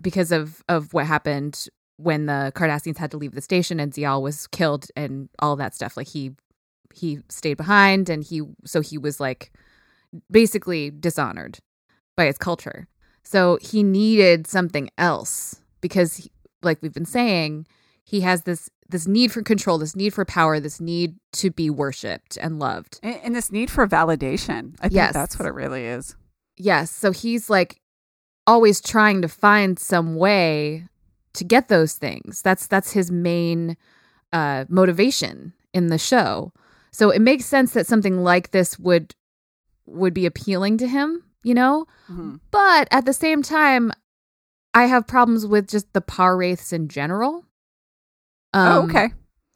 [0.00, 4.22] because of of what happened when the Cardassians had to leave the station and Ziyal
[4.22, 5.96] was killed and all that stuff.
[5.96, 6.32] Like he
[6.94, 9.52] he stayed behind and he so he was like
[10.30, 11.58] basically dishonored
[12.16, 12.88] by his culture.
[13.22, 16.30] So he needed something else because he,
[16.62, 17.66] like we've been saying,
[18.08, 21.68] he has this this need for control, this need for power, this need to be
[21.68, 22.98] worshipped and loved.
[23.02, 24.76] And, and this need for validation.
[24.80, 25.12] I think Yes.
[25.12, 26.16] that's what it really is.
[26.56, 27.80] Yes, so he's like
[28.46, 30.88] always trying to find some way
[31.34, 32.40] to get those things.
[32.40, 33.76] That's that's his main
[34.32, 36.52] uh motivation in the show.
[36.90, 39.14] So it makes sense that something like this would
[39.84, 41.84] would be appealing to him, you know?
[42.10, 42.40] Mhm.
[42.50, 43.92] But at the same time,
[44.72, 47.44] I have problems with just the Pa Wraiths in general.
[48.54, 49.08] Oh, Um, okay.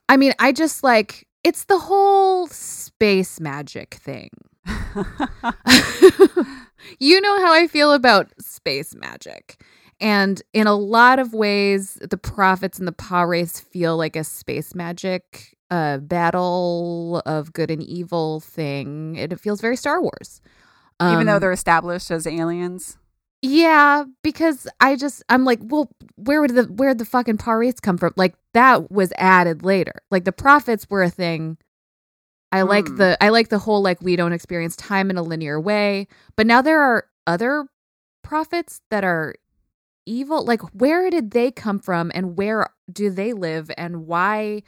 [0.08, 4.30] I mean, I just like it's the whole space magic thing.
[7.00, 9.60] you know how I feel about space magic.
[10.00, 14.74] And in a lot of ways, the prophets and the wraiths feel like a space
[14.74, 19.16] magic uh, battle of good and evil thing.
[19.16, 20.40] It feels very Star Wars.
[21.02, 22.96] Even though Um, they're established as aliens.
[23.42, 27.80] yeah, because I just I'm like, well, where would the where the fucking Pa Wraiths
[27.80, 28.12] come from?
[28.16, 30.02] Like that was added later.
[30.10, 31.58] Like the prophets were a thing.
[32.50, 32.96] I like Hmm.
[32.96, 36.06] the I like the whole like we don't experience time in a linear way.
[36.36, 37.66] But now there are other
[38.22, 39.34] prophets that are
[40.06, 40.44] evil.
[40.44, 44.62] Like where did they come from and where do they live and why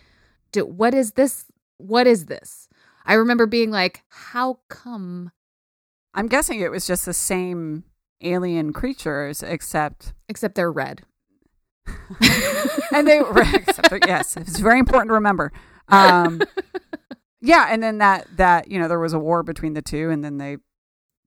[0.53, 2.69] do what is this what is this?
[3.05, 5.31] I remember being like, how come
[6.15, 7.85] I'm guessing it was just the same
[8.23, 11.03] alien creatures, except except they're red?
[12.93, 13.45] and they were
[14.07, 15.53] yes, it's very important to remember.
[15.89, 16.41] Um,
[17.41, 20.25] yeah, and then that that you know there was a war between the two, and
[20.25, 20.57] then they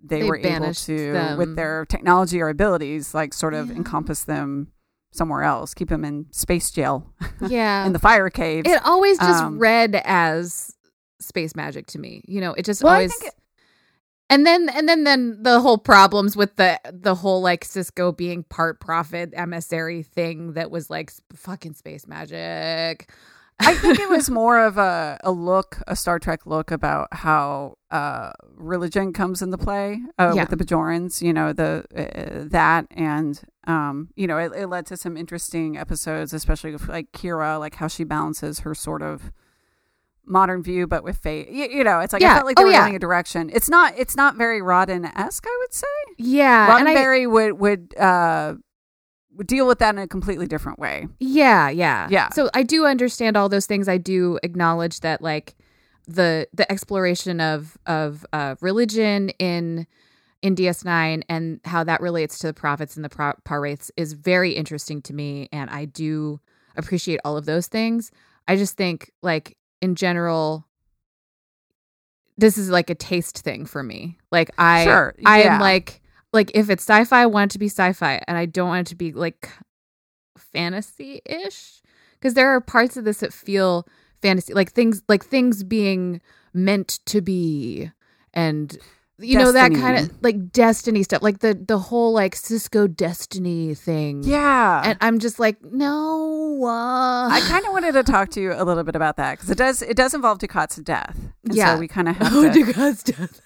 [0.04, 1.38] they, They were able to them.
[1.38, 3.76] with their technology or abilities like sort of Yeah.
[3.78, 4.68] encompass them
[5.12, 7.12] somewhere else, keep them in space jail
[7.48, 7.86] Yeah.
[7.86, 8.70] in the fire caves.
[8.70, 10.72] It always just Um, read as
[11.20, 12.22] space magic to me.
[12.28, 13.16] You know, it just Well, I always.
[13.18, 13.40] think it-
[14.30, 18.44] and then and then then the whole problems with the the whole like Sisko being
[18.44, 23.10] part prophet emissary thing that was like fucking space magic.
[23.60, 27.78] I think it was more of a, a look, a Star Trek look about how
[27.90, 30.44] uh, religion comes into play uh, Yeah.
[30.48, 31.24] with the Bajorans.
[31.24, 35.76] You know the uh, that, and um, you know it, it led to some interesting
[35.78, 39.32] episodes, especially with like Kira, like how she balances her sort of
[40.28, 41.48] modern view, but with faith.
[41.50, 42.82] You, you know, it's like I felt like they Oh, were yeah.
[42.84, 43.50] going a direction.
[43.54, 43.94] It's not.
[43.98, 45.46] It's not very Rodden esque.
[45.48, 48.56] I would say yeah, and I, Roddenberry would would uh,
[49.36, 51.08] would deal with that in a completely different way.
[51.20, 52.08] Yeah, yeah.
[52.10, 52.30] Yeah.
[52.30, 53.88] So I do understand all those things.
[53.88, 55.56] I do acknowledge that like
[56.08, 59.86] the the exploration of of uh religion in
[60.42, 64.14] in DS9 and how that relates to the prophets and the pro- Pa Wraiths is
[64.14, 66.40] very interesting to me and I do
[66.76, 68.12] appreciate all of those things.
[68.48, 70.66] I just think like in general
[72.38, 74.18] this is like a taste thing for me.
[74.32, 75.56] Like I Sure, I yeah.
[75.56, 76.02] am like
[76.34, 78.90] like if it's sci-fi, I want it to be sci-fi and I don't want it
[78.92, 79.50] to be like
[80.38, 81.82] fantasy-ish
[82.14, 83.88] because there are parts of this that feel
[84.22, 86.22] fantasy like things like things being
[86.54, 87.92] meant to be
[88.34, 88.78] and
[89.20, 93.74] you know that kind of like destiny stuff like the the whole like Sisko destiny
[93.74, 97.28] thing Yeah, and i'm just like no uh.
[97.30, 99.58] I kind of wanted to talk to you a little bit about that because it
[99.58, 101.18] does it does involve Dukat's death.
[101.44, 101.74] And Yeah.
[101.76, 102.74] so we kind of have oh to.
[102.74, 103.42] God's death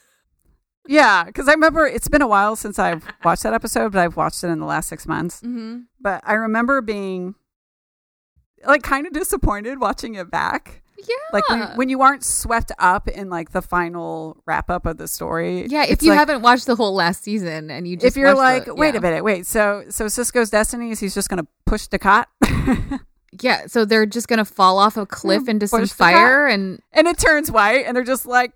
[0.88, 4.18] Yeah, because I remember it's been a while since I've watched that episode, but I've
[4.18, 5.38] watched it in the last six months.
[5.42, 5.82] mm-hmm.
[6.00, 7.36] But I remember being
[8.66, 10.82] like kind of disappointed watching it back.
[11.08, 14.98] Yeah Like when, when you aren't swept up in like the final wrap up of
[14.98, 15.66] the story.
[15.68, 18.34] yeah if you like- haven't watched the whole last season and you just if you're
[18.36, 19.00] like, the- wait yeah.
[19.00, 22.26] a minute, wait, so so Sisko's destiny is he's just gonna push Dukat,
[23.42, 27.08] yeah so they're just gonna fall off a cliff into some the fire and and
[27.08, 28.52] it turns white, and they're just like,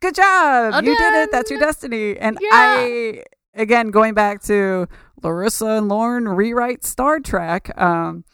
[0.00, 1.32] "Good job, Oh, you did it.
[1.32, 2.48] That's your destiny." And Yeah.
[2.52, 4.86] I, again, going back to
[5.22, 7.76] Larissa and Lauren rewrite Star Trek.
[7.76, 8.24] Um,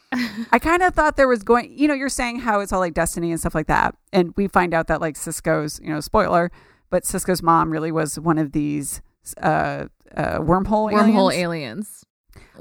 [0.52, 1.76] I kind of thought there was going.
[1.76, 4.48] You know, you're saying how it's all like destiny and stuff like that, and we
[4.48, 6.50] find out that like Sisko's, you know, spoiler,
[6.90, 9.00] but Sisko's mom really was one of these
[9.38, 9.86] uh,
[10.16, 11.34] uh, wormhole wormhole aliens.
[11.34, 12.04] aliens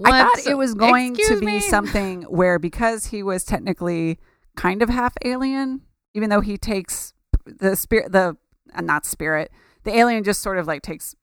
[0.06, 1.60] I thought it was going to be me?
[1.60, 4.18] something where because he was technically
[4.56, 5.82] kind of half alien,
[6.14, 7.14] even though he takes
[7.45, 8.38] the spirit, the
[8.74, 9.51] uh, not spirit,
[9.84, 11.16] the alien just sort of like takes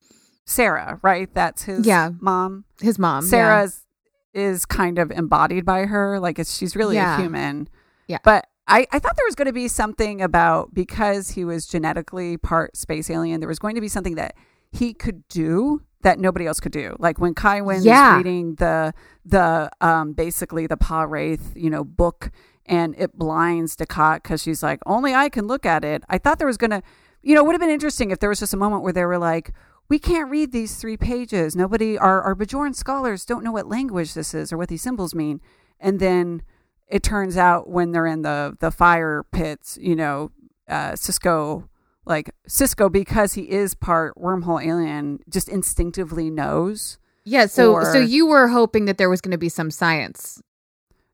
[0.45, 1.33] Sarah, right?
[1.35, 2.11] That's his Yeah.
[2.20, 2.64] mom.
[2.81, 3.22] his mom.
[3.22, 3.87] Sarah's
[4.35, 7.18] is kind of embodied by her, like it's she's really Yeah.
[7.18, 7.68] a human.
[8.07, 8.18] Yeah.
[8.24, 12.37] but I, I thought there was going to be something about because he was genetically
[12.37, 14.35] part space alien, there was going to be something that
[14.70, 16.95] he could do that nobody else could do.
[16.99, 18.16] Like when Kai Wynn Yeah.
[18.16, 22.31] reading the the um basically the Pa Wraith, you know, book
[22.66, 26.05] and it blinds Dukat because she's like, only I can look at it.
[26.09, 26.83] I thought there was gonna
[27.22, 29.05] you know, it would have been interesting if there was just a moment where they
[29.05, 29.53] were like,
[29.91, 31.55] we can't read these three pages.
[31.55, 35.14] Nobody our our Bajoran scholars don't know what language this is or what these symbols
[35.14, 35.41] mean.
[35.78, 36.43] And then
[36.88, 40.30] it turns out when they're in the the fire pits, you know,
[40.68, 41.68] uh, Sisko
[42.07, 46.99] like Sisko because he is part wormhole alien, just instinctively knows.
[47.24, 50.41] Yeah, so Or- so you were hoping that there was going to be some science.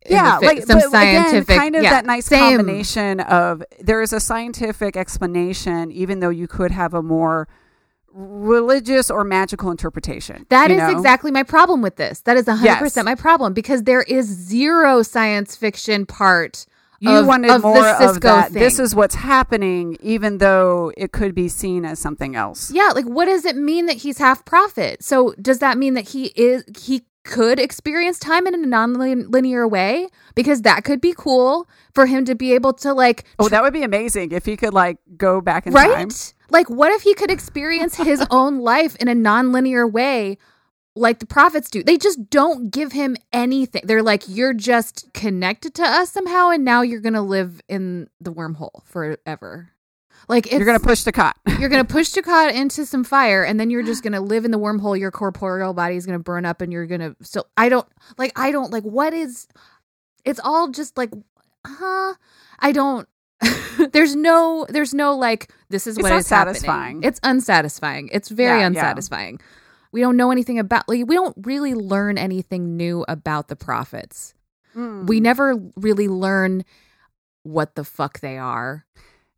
[0.09, 2.57] Yeah, fi- like some scientific again, kind of yeah, that nice same.
[2.59, 7.49] combination of there is a scientific explanation, even though you could have a more
[8.17, 10.47] religious or magical interpretation.
[10.49, 10.91] That is know?
[10.91, 12.21] exactly my problem with this.
[12.21, 13.05] That is 100% Yes.
[13.05, 16.65] my problem because there is zero science fiction part
[16.99, 18.53] You of, wanted of more the of that.
[18.53, 18.63] thing.
[18.63, 22.71] This is what's happening, even though it could be seen as something else.
[22.71, 25.03] Yeah, like what does it mean that he's half prophet?
[25.05, 30.07] So does that mean that he is he could experience time in a non-linear way
[30.37, 33.73] because that could be cool for him to be able to like Oh, that would
[33.73, 35.93] be amazing if he could like go back in right?
[35.97, 36.09] time.
[36.51, 40.39] Like what if he could experience his own life in a non-linear way
[40.95, 41.83] like the prophets do?
[41.83, 43.83] They just don't give him anything.
[43.85, 48.09] They're like you're just connected to us somehow and now you're going to live in
[48.21, 49.71] the wormhole forever.
[50.29, 51.37] Like You're gonna push the cot.
[51.61, 54.59] you're gonna push Dukat into some fire, and then you're just gonna live in the
[54.59, 54.99] wormhole.
[54.99, 57.47] Your corporeal body is gonna burn up, and you're gonna still.
[57.57, 57.87] I don't
[58.19, 58.33] like.
[58.35, 58.83] I don't like.
[58.83, 59.47] What is?
[60.25, 61.13] It's all just like,
[61.65, 62.15] huh?
[62.59, 63.09] I don't.
[63.93, 64.67] there's no.
[64.69, 65.51] There's no like.
[65.69, 66.55] This is It's what is happening.
[66.55, 67.03] satisfying.
[67.03, 68.09] It's unsatisfying.
[68.13, 68.67] It's very Yeah, yeah.
[68.67, 69.41] unsatisfying.
[69.93, 70.89] We don't know anything about.
[70.89, 74.35] Like we don't really learn anything new about the prophets.
[74.75, 75.07] Mm.
[75.07, 76.65] We never really learn
[77.43, 78.85] what the fuck they are.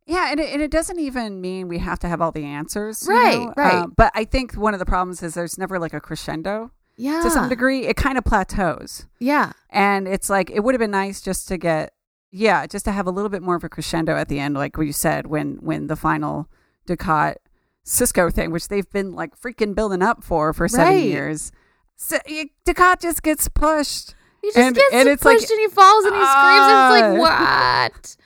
[0.05, 3.05] Yeah, and it, and it doesn't even mean we have to have all the answers,
[3.07, 3.53] Right, know?
[3.55, 3.73] right.
[3.83, 7.21] Uh, but I think one of the problems is there's never like a crescendo Yeah.
[7.21, 7.85] to some degree.
[7.85, 9.51] It kind of plateaus, Yeah.
[9.69, 11.93] and it's like it would have been nice just to get,
[12.31, 14.77] yeah, just to have a little bit more of a crescendo at the end, like
[14.77, 16.47] what you said when when the final
[16.87, 17.35] Dukat
[17.85, 21.03] Sisko thing, which they've been like freaking building up for for seven Right.
[21.03, 21.51] years.
[21.95, 22.17] So,
[22.65, 24.15] Dukat just gets pushed.
[24.41, 26.65] He just And- gets and it's like, pushed and he falls and he screams.
[26.65, 27.89] And it's like Ah.
[27.89, 28.17] what?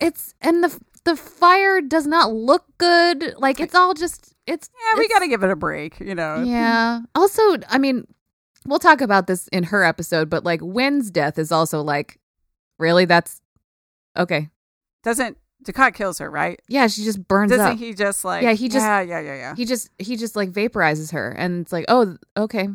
[0.00, 3.34] It's and the the fire does not look good.
[3.38, 6.14] Like it's all just it's Yeah, we it's- got to give it a break, you
[6.14, 6.42] know.
[6.42, 7.00] yeah.
[7.14, 8.06] Also, I mean,
[8.66, 12.18] we'll talk about this in her episode, but like Wynn's death is also like
[12.78, 13.39] really that's
[14.16, 14.50] okay.
[15.02, 16.60] Doesn't Dukat kills her, right?
[16.68, 17.78] Yeah, she just burns Doesn't up.
[17.78, 18.42] he just like?
[18.42, 19.54] Yeah, he just- Yeah, yeah, yeah, yeah.
[19.56, 22.68] he just he just like vaporizes her, and it's like oh okay.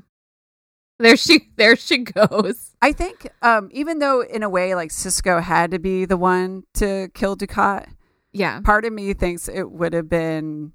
[0.99, 2.71] There she there she goes.
[2.81, 6.63] I think, um, even though in a way, like Sisko had to be the one
[6.75, 7.88] to kill Dukat,
[8.31, 8.61] Yeah.
[8.61, 10.71] part of me thinks it would have been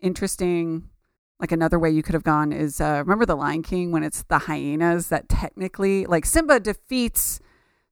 [0.00, 0.88] interesting.
[1.38, 4.22] Like another way you could have gone is uh, remember the Lion King when it's
[4.22, 7.40] the hyenas that technically, like Simba defeats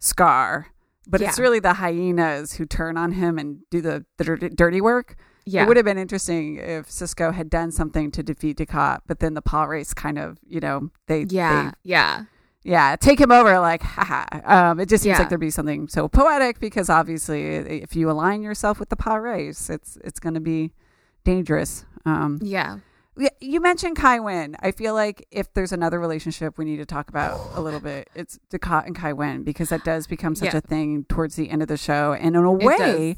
[0.01, 0.69] Scar,
[1.07, 4.25] but it's really the hyenas who turn on him and do the, the
[4.55, 5.17] dirty, work.
[5.47, 5.63] Yeah.
[5.65, 9.35] It would have been interesting if Sisko had done something to defeat Dukat, but then
[9.35, 11.71] the Pa Wraiths kind of, you know, they, yeah.
[11.71, 12.25] they yeah.
[12.63, 14.25] yeah, take him over like haha.
[14.45, 15.19] Um, it just seems Yeah.
[15.19, 19.17] like there'd be something so poetic because obviously, if you align yourself with the Pa
[19.17, 20.73] Wraiths, it's it's going to be
[21.25, 21.85] dangerous.
[22.07, 22.79] Um, Yeah.
[23.17, 24.57] Yeah, you mentioned Kai Wynn.
[24.61, 28.11] I feel like if there's another relationship we need to talk about a little bit,
[28.15, 30.59] it's Dukat and Kai Wynn because that does become such Yeah.
[30.59, 32.13] a thing towards the end of the show.
[32.13, 33.17] And in a way.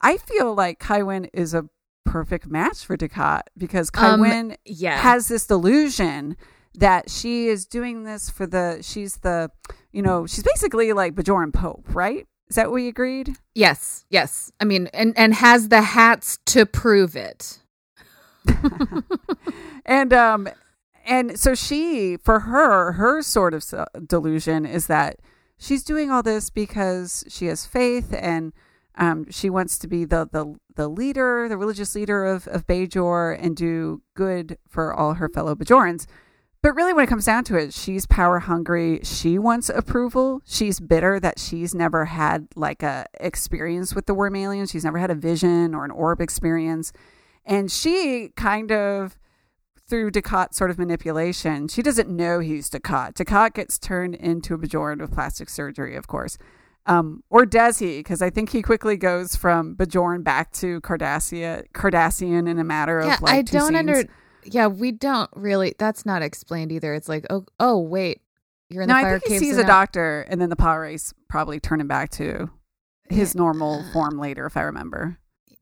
[0.00, 1.68] I feel like Kai Wynn is a
[2.04, 4.96] perfect match for Dukat because Kai Um, Wynn Yeah.
[4.98, 6.36] has this delusion
[6.78, 9.50] that she is doing this for the she's the
[9.92, 12.26] you know she's basically like Bajoran Pope, right?
[12.48, 13.36] Is that what we agreed?
[13.54, 14.50] Yes, yes.
[14.60, 17.58] I mean, and and has the hats to prove it.
[19.86, 20.48] and um
[21.04, 23.64] and so she for her her sort of
[24.06, 25.20] delusion is that
[25.58, 28.52] she's doing all this because she has faith and
[28.98, 33.36] um, she wants to be the, the the leader, the religious leader of, of Bajor
[33.40, 36.06] and do good for all her fellow Bajorans.
[36.62, 39.00] But really, when it comes down to it, she's power hungry.
[39.04, 40.42] She wants approval.
[40.44, 44.72] She's bitter that she's never had like a experience with the worm aliens.
[44.72, 46.92] She's never had a vision or an orb experience.
[47.48, 49.18] And she kind of,
[49.88, 53.14] through Dukat sort of manipulation, she doesn't know he's Dukat.
[53.14, 56.36] Dukat gets turned into a Bajoran with plastic surgery, of course.
[56.84, 57.98] Um, or does he?
[57.98, 63.00] Because I think he quickly goes from Bajoran back to Cardassia, Cardassian in a matter
[63.00, 63.78] of yeah, like I two don't scenes.
[63.78, 64.04] under.
[64.44, 65.74] Yeah, we don't really.
[65.78, 66.94] That's not explained either.
[66.94, 68.22] It's like, oh, oh, wait,
[68.70, 71.12] you're in No, the I think he sees a doctor, and then the Pa Wraiths
[71.28, 72.50] probably turn him back to
[73.10, 75.18] his normal form later, if I remember.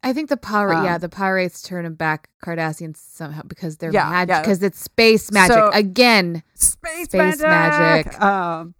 [0.09, 3.77] I think the power, Um, yeah, the Pa Wraiths turn him back Cardassians somehow because
[3.79, 4.41] they're Yeah, magic yeah.
[4.43, 6.43] because it's space magic So- again.
[6.55, 8.13] Space, Space magic.
[8.13, 8.23] magic.
[8.23, 8.75] Um,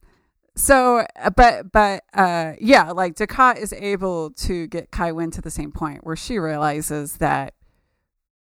[0.55, 5.43] so, uh, but but uh, yeah, like Dukat is able to get Kai Wynn to
[5.43, 7.55] the same point where she realizes that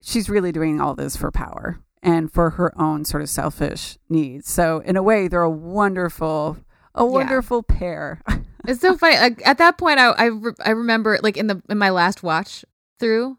[0.01, 4.49] she's really doing all this for power and for her own sort of selfish needs.
[4.51, 6.57] So, in a way, they're a wonderful,
[6.95, 8.21] a wonderful pair.
[8.67, 9.17] It's so funny.
[9.17, 12.23] Like, at that point, I I, re- I remember like in the in my last
[12.23, 12.65] watch
[12.99, 13.37] through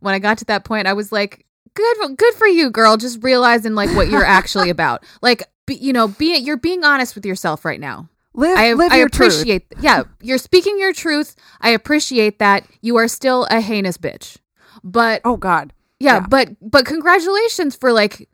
[0.00, 2.96] when I got to that point, I was like, good good for you, girl.
[2.96, 5.04] Just realizing like what you're actually about.
[5.22, 8.08] Like, be, you know, be you're being honest with yourself right now.
[8.34, 9.32] live, I live I your truth.
[9.34, 9.66] appreciate.
[9.80, 11.34] Yeah, you're speaking your truth.
[11.60, 12.66] I appreciate that.
[12.82, 14.36] You are still a heinous bitch,
[14.84, 16.26] but Oh God, yeah, Yeah.
[16.28, 18.28] but but congratulations for like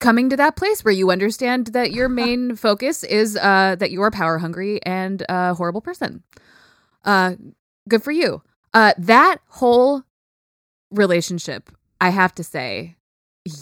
[0.00, 4.02] coming to that place where you understand that your main focus is uh that you
[4.02, 6.22] are power hungry and a horrible person.
[7.04, 7.34] Uh
[7.88, 8.42] good for you.
[8.74, 10.02] Uh that whole
[10.90, 11.70] relationship,
[12.00, 12.96] I have to say,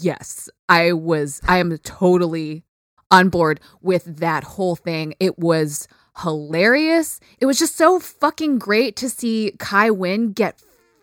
[0.01, 2.64] yes, I was I am totally
[3.11, 5.14] on board with that whole thing.
[5.20, 5.89] It was
[6.22, 7.20] hilarious.
[7.39, 10.62] It was just so fucking great to see Kai Wynn get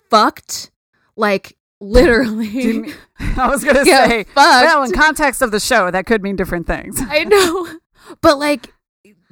[0.09, 0.71] fucked.
[1.15, 2.49] Like literally.
[2.49, 2.93] Do you mean-
[3.37, 4.23] I was gonna say.
[4.25, 4.35] fucked.
[4.35, 6.99] Well, in context of the show, that could mean different things.
[7.01, 7.67] I know.
[8.21, 8.73] But like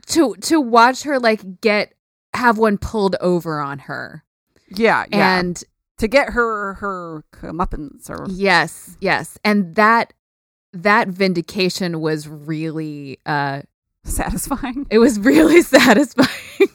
[0.08, 1.94] to to watch her like get
[2.34, 4.24] have one pulled over on her.
[4.70, 5.40] Yeah, yeah.
[5.40, 5.64] And
[5.98, 9.38] to get her her comeuppance or yes, yes.
[9.44, 10.14] And that
[10.74, 13.62] that vindication was really uh
[14.04, 14.88] satisfying.
[14.90, 16.30] it was really satisfying.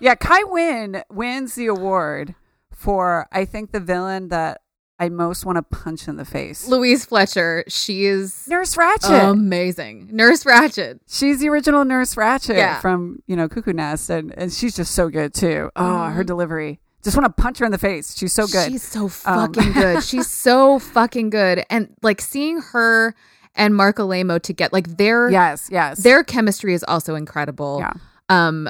[0.00, 2.36] Yeah, Kai Wynn wins the award
[2.72, 4.60] for I think the villain that
[5.00, 6.66] I most want to punch in the face.
[6.68, 9.30] Louise Fletcher, she is Nurse Ratched.
[9.30, 10.08] amazing.
[10.12, 10.98] Nurse Ratched.
[11.06, 12.80] she's the original Nurse Ratched Yeah.
[12.80, 15.70] from you know Cuckoo Nest, and and she's just so good too.
[15.76, 16.26] Oh, her Mhm.
[16.26, 16.80] delivery.
[17.04, 18.16] Just want to punch her in the face.
[18.16, 18.70] She's so good.
[18.72, 20.02] She's so Um, fucking good.
[20.02, 21.64] She's so fucking good.
[21.70, 23.14] And like seeing her
[23.54, 25.98] and Mark Alaimo to get like their yes, yes.
[26.02, 27.78] their chemistry is also incredible.
[27.80, 27.92] Yeah.
[28.28, 28.68] Um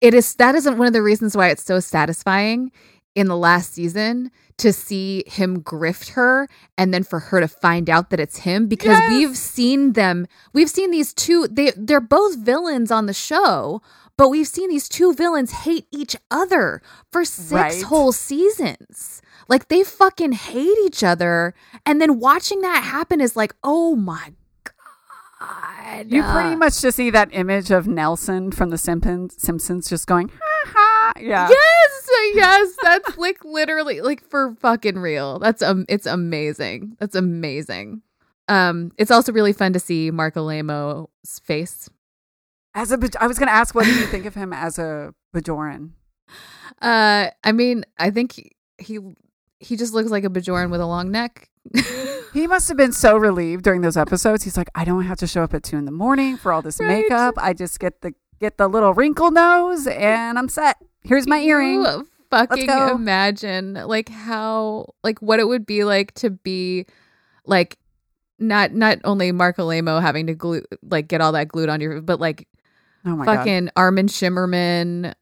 [0.00, 2.72] it is that isn't one of the reasons why it's so satisfying
[3.14, 6.46] in the last season to see him grift her
[6.78, 9.08] and then for her to find out that it's him because Yes.
[9.10, 13.82] we've seen them we've seen these two they they're both villains on the show
[14.16, 17.82] but we've seen these two villains hate each other for six Right.
[17.84, 21.54] whole seasons like they fucking hate each other
[21.84, 24.34] and then watching that happen is like oh my
[24.64, 30.06] god you pretty much just see that image of Nelson from the Simpsons, Simpsons just
[30.06, 31.12] going, ha ha.
[31.18, 31.48] Yeah.
[31.48, 31.99] Yes,
[32.34, 35.38] yes, that's like literally like for fucking real.
[35.38, 36.96] That's um, it's amazing.
[36.98, 38.02] That's amazing.
[38.48, 41.88] Um, it's also really fun to see Mark Alaimo's face.
[42.74, 45.14] As a, I was going to ask, what do you think of him as a
[45.34, 45.90] Bajoran?
[46.80, 48.98] Uh, I mean, I think he he,
[49.58, 51.50] he just looks like a Bajoran with a long neck.
[52.32, 54.44] He must have been so relieved during those episodes.
[54.44, 56.62] He's like, I don't have to show up at two in the morning for all
[56.62, 57.02] this Right.
[57.02, 57.34] makeup.
[57.38, 60.76] I just get the get the little wrinkle nose, and I'm set.
[61.02, 61.82] Here's my earring.
[62.30, 66.86] Fucking imagine like how like what it would be like to be
[67.44, 67.76] like
[68.38, 72.00] not not only Mark Alaimo having to glue like get all that glued on your
[72.00, 72.46] but like
[73.04, 73.36] Oh my god!
[73.38, 75.14] fucking Armin Shimerman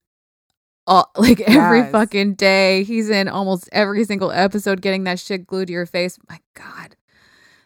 [0.86, 1.92] all like every Yes.
[1.92, 2.82] fucking day.
[2.84, 6.18] He's in almost every single episode getting that shit glued to your face.
[6.28, 6.96] My god.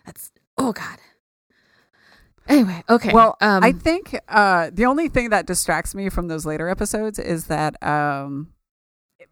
[0.07, 0.99] That's oh god.
[2.49, 3.13] Anyway, okay.
[3.13, 7.19] Well, um I think uh, the only thing that distracts me from those later episodes
[7.19, 8.53] is that um,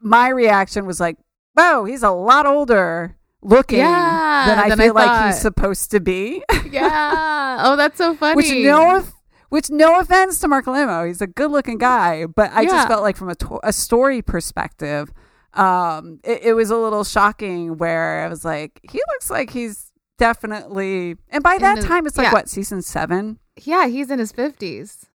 [0.01, 1.17] my reaction was like,
[1.55, 5.91] "Whoa, he's a lot older looking Yeah, than I than I feel like he's supposed
[5.93, 7.59] to be." yeah.
[7.61, 8.37] Oh, that's so funny.
[8.37, 9.05] which no,
[9.49, 12.69] which no offense to Mark Alaimo, he's a good-looking guy, but I Yeah.
[12.69, 15.13] just felt like from a, to- a story perspective,
[15.55, 19.91] um, it, it was a little shocking where I was like, he looks like he's
[20.19, 22.33] definitely, and by In that the- time, it's like yeah.
[22.33, 23.39] what season seven.
[23.63, 25.07] Yeah, he's in his 50s.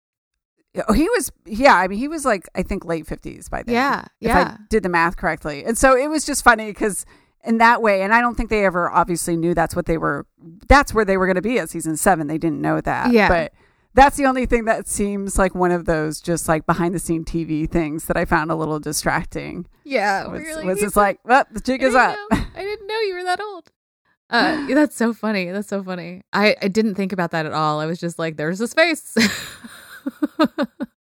[0.89, 1.77] Oh, he was, yeah.
[1.77, 3.75] I mean, he was like, I think late fifties by then.
[3.75, 4.57] Yeah, if yeah.
[4.59, 5.65] I did the math correctly.
[5.65, 7.07] And so it was just funny because
[7.45, 10.27] in that way, and I don't think they ever obviously knew that's what they were.
[10.69, 12.27] That's where they were going to be at season seven.
[12.27, 13.13] They didn't know that.
[13.13, 13.29] Yeah.
[13.29, 13.53] but.
[13.97, 17.25] That's the only thing that seems like one of those just like behind the scene
[17.25, 19.67] TV things that I found a little distracting.
[19.85, 20.27] Yeah.
[20.27, 22.17] Was, we're was just like, well, the jig is up.
[22.17, 23.71] know- I didn't know you were that old.
[24.31, 25.51] Uh, that's so funny.
[25.51, 26.23] That's so funny.
[26.33, 27.79] I, I didn't think about that at all.
[27.79, 29.15] I was just like, there's his face.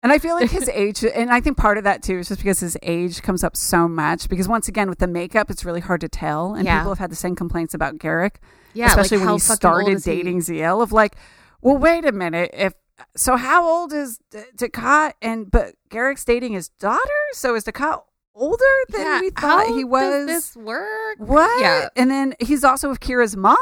[0.03, 2.39] And I feel like his age, and I think part of that too is just
[2.41, 4.27] because his age comes up so much.
[4.29, 6.55] Because once again, with the makeup, it's really hard to tell.
[6.55, 6.79] And Yeah.
[6.79, 8.37] people have had the same complaints about Garak,
[8.73, 10.15] yeah, especially like when he started is he?
[10.15, 10.81] dating Ziyal.
[10.81, 11.15] Of like,
[11.61, 12.73] well, wait a minute, if
[13.15, 15.13] so how old is D- Dukat?
[15.21, 16.99] And but Garak's dating his daughter.
[17.33, 18.01] So is Dukat
[18.33, 20.25] older than Yeah, we thought he was?
[20.25, 21.17] Does this work?
[21.19, 21.61] what?
[21.61, 21.89] Yeah.
[21.95, 23.57] And then he's also with Kira's mom.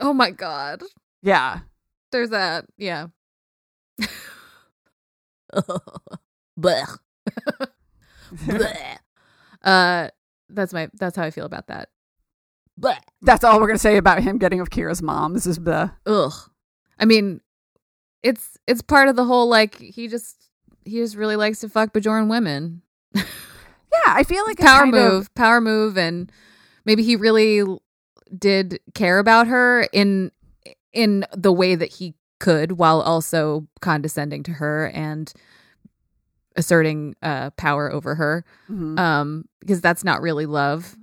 [0.00, 0.82] Oh my god.
[1.22, 1.60] Yeah.
[2.12, 2.66] There's that.
[2.78, 3.08] Yeah.
[6.60, 6.98] Blech.
[8.34, 8.96] Blech.
[9.62, 10.08] Uh,
[10.48, 10.88] that's my.
[10.94, 11.88] That's how I feel about that.
[12.80, 13.00] Blech.
[13.22, 15.34] That's all we're gonna say about him getting of Kira's mom.
[15.34, 16.32] This is the Ugh.
[16.98, 17.40] I mean,
[18.22, 20.48] it's it's part of the whole like he just
[20.84, 22.82] he just really likes to fuck Bajoran women.
[23.14, 23.22] yeah.
[24.06, 26.30] I feel like a power kind of- move, power move, and
[26.84, 27.62] maybe he really
[28.36, 30.32] did care about her in
[30.92, 35.32] in the way that he could, while also condescending to her and
[36.56, 38.44] asserting uh, power over her.
[38.68, 38.98] Mhm.
[38.98, 40.96] Um, because that's not really love.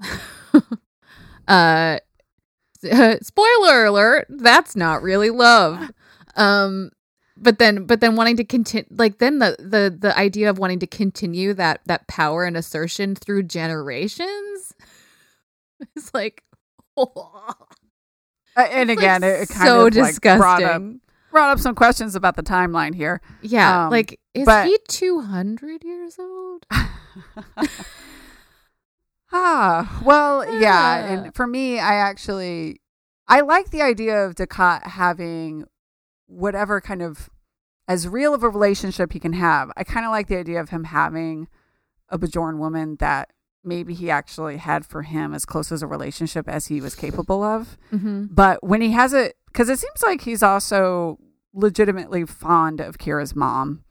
[1.48, 2.00] uh,
[3.22, 5.92] spoiler alert: that's not really love.
[6.36, 6.92] Um,
[7.38, 10.80] but then, but then wanting to continue, like then the the the idea of wanting
[10.80, 14.74] to continue that that power and assertion through generations
[15.96, 16.44] is like,
[16.98, 17.54] Uh,
[18.58, 21.02] and It's, again, like, it, it kind so of like, brought up disgusting.
[21.32, 23.22] Brought up some questions about the timeline here.
[23.42, 26.66] yeah, Um, like is but- he two hundred years old?
[29.32, 30.60] ah, well, yeah.
[30.60, 31.06] Yeah.
[31.24, 32.82] And for me, I actually
[33.28, 35.66] I like the idea of Dukat having
[36.28, 37.30] whatever kind of
[37.88, 39.72] as real of a relationship he can have.
[39.78, 41.48] I kind of like the idea of him having
[42.10, 43.30] a Bajoran woman that
[43.64, 47.44] maybe he actually had for him as close as a relationship as he was capable
[47.44, 47.78] of.
[47.92, 48.26] Mm-hmm.
[48.32, 51.20] But when he has it, because it seems like he's also
[51.54, 53.84] legitimately fond of Kira's mom.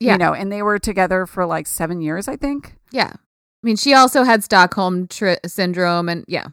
[0.00, 0.12] Yeah.
[0.12, 2.76] You know, and they were together for like seven years, I think.
[2.90, 3.12] Yeah.
[3.14, 6.46] I mean, she also had Stockholm tri- syndrome, and yeah,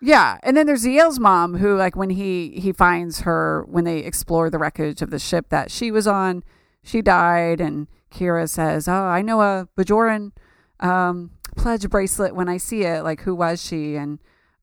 [0.00, 3.98] Yeah, and then there's Yale's mom, who like when he he finds her when they
[3.98, 6.42] explore the wreckage of the ship that she was on,
[6.82, 10.32] she died, and Kira says, "Oh, I know a Bajoran
[10.80, 13.02] um, pledge bracelet when I see it.
[13.04, 14.18] Like, who was she?" And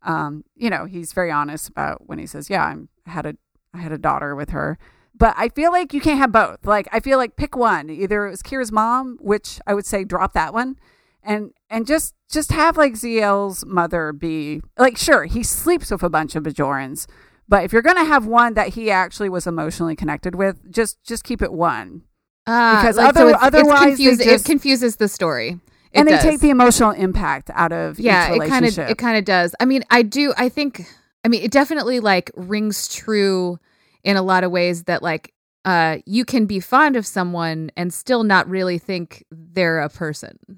[0.05, 3.35] um, you know, he's very honest about when he says, "Yeah, I'm, I had a
[3.73, 4.77] I had a daughter with her."
[5.17, 6.65] But I feel like you can't have both.
[6.65, 7.89] Like, I feel like pick one.
[7.89, 10.77] Either it was Kira's mom, which I would say drop that one,
[11.23, 16.09] and and just just have like Ziyal's mother be like sure he sleeps with a
[16.09, 17.07] bunch of Bajorans,
[17.47, 21.23] but if you're gonna have one that he actually was emotionally connected with, just just
[21.23, 22.01] keep it one.
[22.45, 24.25] uh, Because like, so it's, otherwise it's confusing.
[24.27, 25.59] just- it confuses the story.
[25.95, 26.23] And they does.
[26.23, 29.55] take the emotional impact out of yeah, each it kind of it kind of does.
[29.59, 30.33] I mean, I do.
[30.37, 30.85] I think.
[31.23, 33.59] I mean, it definitely like rings true
[34.03, 35.33] in a lot of ways that like
[35.63, 40.37] uh you can be fond of someone and still not really think they're a person.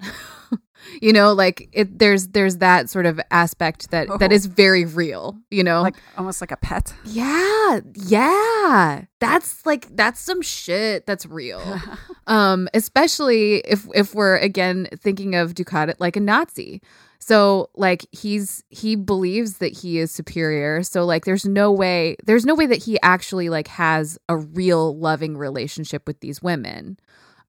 [1.02, 4.34] you know, like it there's there's that sort of aspect that that Oh.
[4.34, 5.82] is very real, you know.
[5.82, 6.94] like almost like a pet.
[7.04, 9.04] Yeah, yeah.
[9.20, 11.62] That's like that's some shit that's real.
[12.26, 16.80] um especially if if we're again thinking of Dukat like a Nazi.
[17.20, 20.82] So like he's he believes that he is superior.
[20.82, 24.96] So like there's no way there's no way that he actually like has a real
[24.96, 26.96] loving relationship with these women.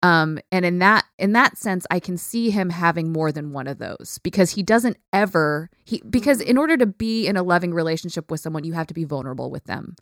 [0.01, 3.67] Um and in that in that sense I can see him having more than one
[3.67, 7.73] of those because he doesn't ever he because in order to be in a loving
[7.73, 9.95] relationship with someone you have to be vulnerable with them.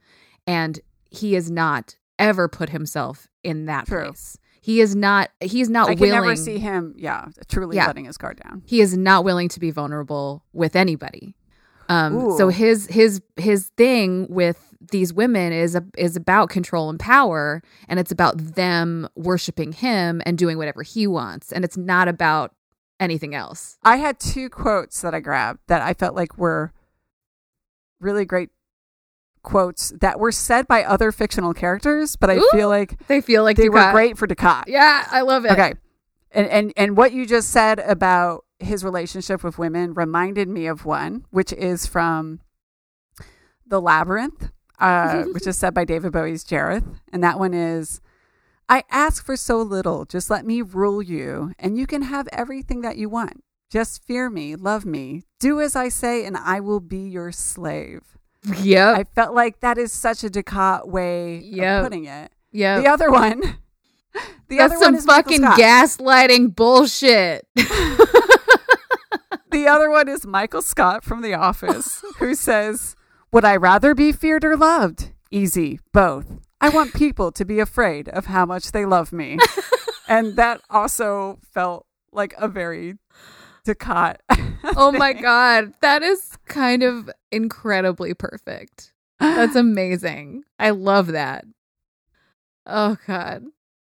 [0.46, 0.80] And
[1.10, 4.04] he has not ever put himself in that True.
[4.06, 4.38] place.
[4.62, 7.88] He is not he's not I can never see him, yeah, truly Yeah.
[7.88, 8.64] letting his guard down.
[8.66, 11.36] he is not willing to be vulnerable with anybody.
[11.90, 17.00] Um, so his his his thing with these women is a, is about control and
[17.00, 22.08] power, and it's about them worshiping him and doing whatever he wants, and it's not
[22.08, 22.54] about
[23.00, 23.78] anything else.
[23.84, 26.72] I had two quotes that I grabbed that I felt like were
[28.00, 28.50] really great
[29.44, 32.50] quotes that were said by other fictional characters, but I Ooh.
[32.52, 34.64] feel like They feel like they were great for Dukat.
[34.68, 35.52] Yeah, I love it.
[35.52, 35.74] Okay.
[36.32, 40.86] And, and and what you just said about his relationship with women reminded me of
[40.86, 42.42] one, which is from
[43.66, 46.86] The Labyrinth, uh, which is said by David Bowie's Jareth.
[47.12, 48.02] And that one is
[48.70, 52.82] I ask for so little, just let me rule you, and you can have everything
[52.82, 53.44] that you want.
[53.70, 58.02] Just fear me, love me, do as I say, and I will be your slave.
[58.62, 58.92] Yeah.
[58.94, 61.80] I felt like that is such a Dukat way Yep.
[61.80, 62.32] of putting it.
[62.52, 62.80] Yeah.
[62.80, 63.40] The other one,
[64.48, 67.46] the That's other some one is fucking gaslighting bullshit.
[69.50, 72.97] The other one is Michael Scott from The Office, who says,
[73.32, 75.12] Would I rather be feared or loved?
[75.32, 76.40] Easy, both.
[76.62, 79.38] I want people to be afraid of how much they love me.
[80.08, 82.96] and that also felt like a very
[83.66, 84.18] Dukat.
[84.78, 88.94] oh my god, that is kind of incredibly perfect.
[89.20, 90.44] That's amazing.
[90.58, 91.46] I love that.
[92.66, 93.44] Oh god.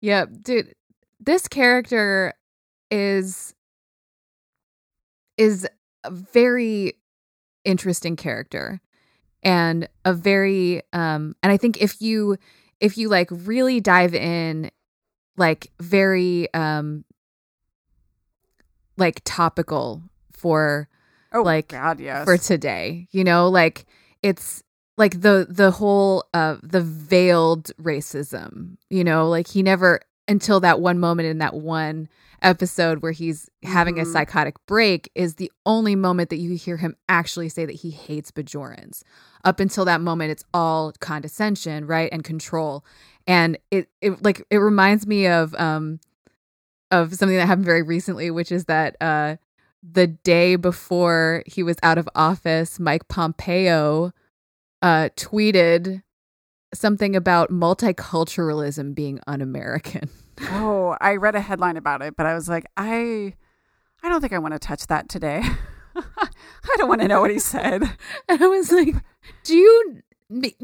[0.01, 0.73] Yep, dude.
[1.19, 2.33] This character
[2.89, 3.53] is
[5.37, 5.67] is
[6.03, 6.93] a very
[7.63, 8.81] interesting character
[9.43, 12.37] and a very um and I think if you
[12.79, 14.71] if you like really dive in
[15.37, 17.03] like very um
[18.97, 20.87] like topical for
[21.31, 22.25] Oh, Like, God, yes.
[22.25, 23.85] for today you know like
[24.23, 24.63] it's
[24.97, 30.79] like the the whole uh the veiled racism you know like he never until that
[30.79, 32.07] one moment in that one
[32.41, 34.13] episode where he's having a Mhm.
[34.13, 38.31] psychotic break is the only moment that you hear him actually say that he hates
[38.31, 39.01] bajorans
[39.43, 42.85] up until that moment it's all condescension right and control
[43.27, 45.99] and it, it like it reminds me of um
[46.91, 49.35] of something that happened very recently which is that uh
[49.81, 54.11] the day before he was out of office, Mike Pompeo
[54.81, 56.03] uh, tweeted
[56.73, 60.09] something about multiculturalism being un-American.
[60.51, 63.33] Oh, I read a headline about it, but I was like, I,
[64.01, 65.41] I don't think I want to touch that today.
[65.97, 67.83] I don't want to know what he said.
[68.29, 68.95] And I was like,
[69.43, 70.01] "Do you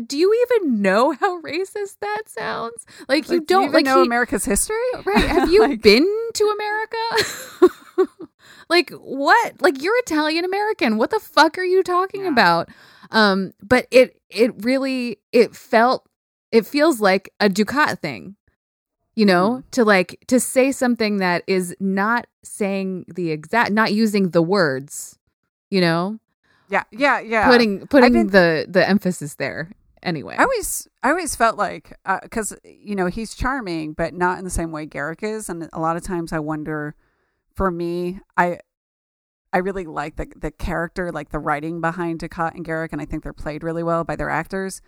[0.07, 2.85] do you even know how racist that sounds?
[3.09, 5.25] Like you Like, do don't even like know he- America's history, Right.
[5.25, 8.07] Have you Like, been to America?
[8.69, 9.61] like what?
[9.61, 10.95] Like you're Italian American.
[10.97, 12.29] What the fuck are you talking Yeah.
[12.29, 12.69] about?
[13.11, 16.07] Um but it it really it felt
[16.51, 18.35] it feels like a Dukat thing.
[19.15, 19.69] You know, Mm-hmm.
[19.71, 25.17] to like to say something that is not saying the exact not using the words,
[25.69, 26.19] you know?
[26.69, 27.47] Yeah, yeah, yeah.
[27.47, 29.71] Putting putting been- the the emphasis there.
[30.03, 30.35] Anyway.
[30.37, 34.51] I always, I always felt like because you know he's charming, but not in the
[34.51, 36.93] same way Garak is, and a lot of times I wonder.
[37.55, 38.59] For me, I,
[39.55, 43.05] I really like the the character, like the writing behind Dukat and Garak, and I
[43.05, 44.81] think they're played really well by their actors.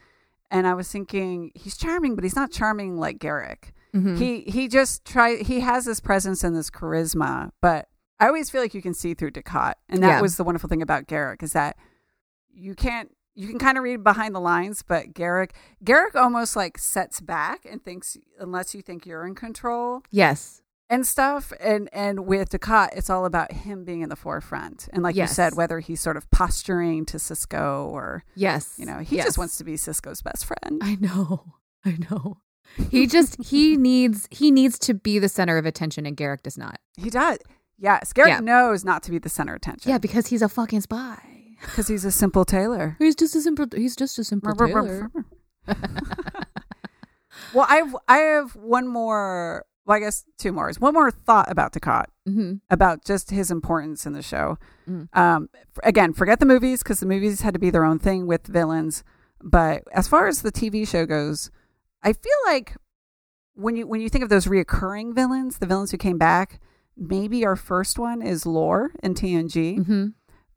[0.51, 3.72] And I was thinking he's charming, but he's not charming like Garak.
[3.95, 4.18] Mhm.
[4.18, 7.88] He he just try he has this presence and this charisma, but
[8.20, 10.22] I always feel like you can see through Dukat, and that Yeah.
[10.22, 11.78] was the wonderful thing about Garak is that
[12.49, 15.51] you can't you can kind of read behind the lines, but Garak
[15.84, 20.61] Garak almost like sets back and thinks unless you think you're in control yes.
[20.90, 25.04] And stuff, and and with Dukat, it's all about him being in the forefront, and
[25.04, 28.76] like you said, whether he's sort of posturing to Sisko or Yes.
[28.78, 29.26] you know he Yes.
[29.26, 30.82] just wants to be Sisko's best friend.
[30.82, 31.44] I know.
[31.86, 32.38] I know.
[32.90, 36.58] He just he needs he needs to be the center of attention and Garak does
[36.58, 36.80] not.
[36.96, 37.40] He does.
[37.78, 38.40] Yes, Garak Yeah.
[38.40, 39.90] knows not to be the center of attention.
[39.92, 41.20] Yeah, because he's a fucking spy.
[41.62, 42.96] because he's a simple tailor.
[42.98, 45.12] He's just a simple he's just a simple tailor.
[47.54, 49.66] well, I've I have one more.
[49.88, 50.70] Well, I guess two more.
[50.80, 54.58] One more thought about Dukat hmm about just his importance in the show.
[54.88, 55.08] Mm.
[55.18, 55.50] Um,
[55.82, 59.04] again, forget the movies because the movies had to be their own thing with villains.
[59.42, 61.50] But as far as the TV show goes,
[62.04, 62.76] I feel like
[63.56, 66.60] when you when you think of those reoccurring villains, the villains who came back,
[66.98, 69.86] maybe our first one is Lore in TNG.
[69.86, 70.08] hmm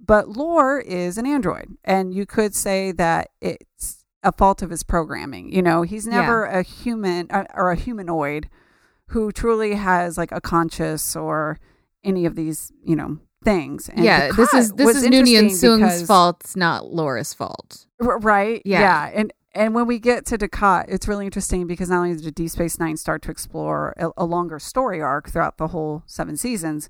[0.01, 4.83] But Lore is an android, and you could say that it's a fault of his
[4.83, 5.53] programming.
[5.53, 6.21] You know, he's Yeah.
[6.21, 8.49] never a human uh, or a humanoid
[9.11, 11.59] who truly has like a conscious or
[12.05, 13.89] any of these, you know, things.
[13.89, 17.87] And yeah, this is this is interesting Soong's fault, it's not Lore's fault.
[18.01, 18.63] R- right?
[18.65, 18.81] Yeah.
[18.81, 19.11] Yeah.
[19.13, 22.51] And and when we get to Dukat, it's really interesting because not only did Deep
[22.51, 26.89] Space Nine start to explore a, a longer story arc throughout the whole seven seasons,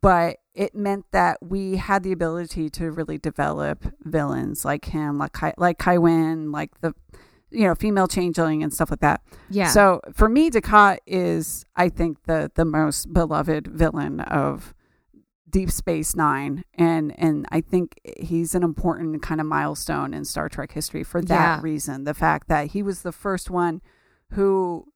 [0.00, 5.32] but it meant that we had the ability to really develop villains like him, like
[5.32, 6.92] Kai, like Kai Wynn, like the
[7.52, 9.22] you know female changeling and stuff like that.
[9.50, 9.68] Yeah.
[9.68, 14.74] So for me, Dukat is I think the the most beloved villain of
[15.48, 20.48] Deep Space Nine, and and I think he's an important kind of milestone in Star
[20.48, 21.60] Trek history for that Yeah.
[21.62, 22.04] reason.
[22.04, 23.82] The fact that he was the first one
[24.32, 24.86] who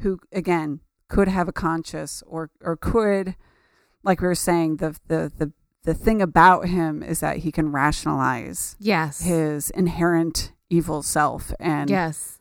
[0.00, 3.36] who again could have a conscious or or could
[4.02, 5.52] like we were saying the the the
[5.84, 9.22] the thing about him is that he can rationalize yes.
[9.22, 12.38] his inherent evil self and yes.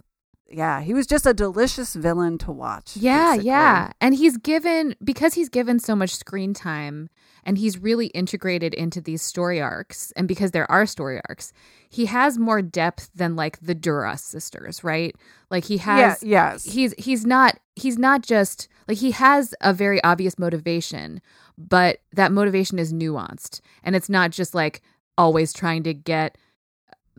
[0.50, 2.96] yeah, he was just a delicious villain to watch.
[2.96, 3.48] Yeah, basically.
[3.48, 3.92] yeah.
[4.00, 7.10] And he's given because he's given so much screen time
[7.44, 11.52] and he's really integrated into these story arcs and because there are story arcs,
[11.90, 15.14] he has more depth than like the Duras sisters, right?
[15.50, 16.64] Like he has yeah, yes.
[16.64, 21.22] he's he's not he's not just like he has a very obvious motivation,
[21.58, 24.82] but that motivation is nuanced and it's not just like
[25.18, 26.38] always trying to get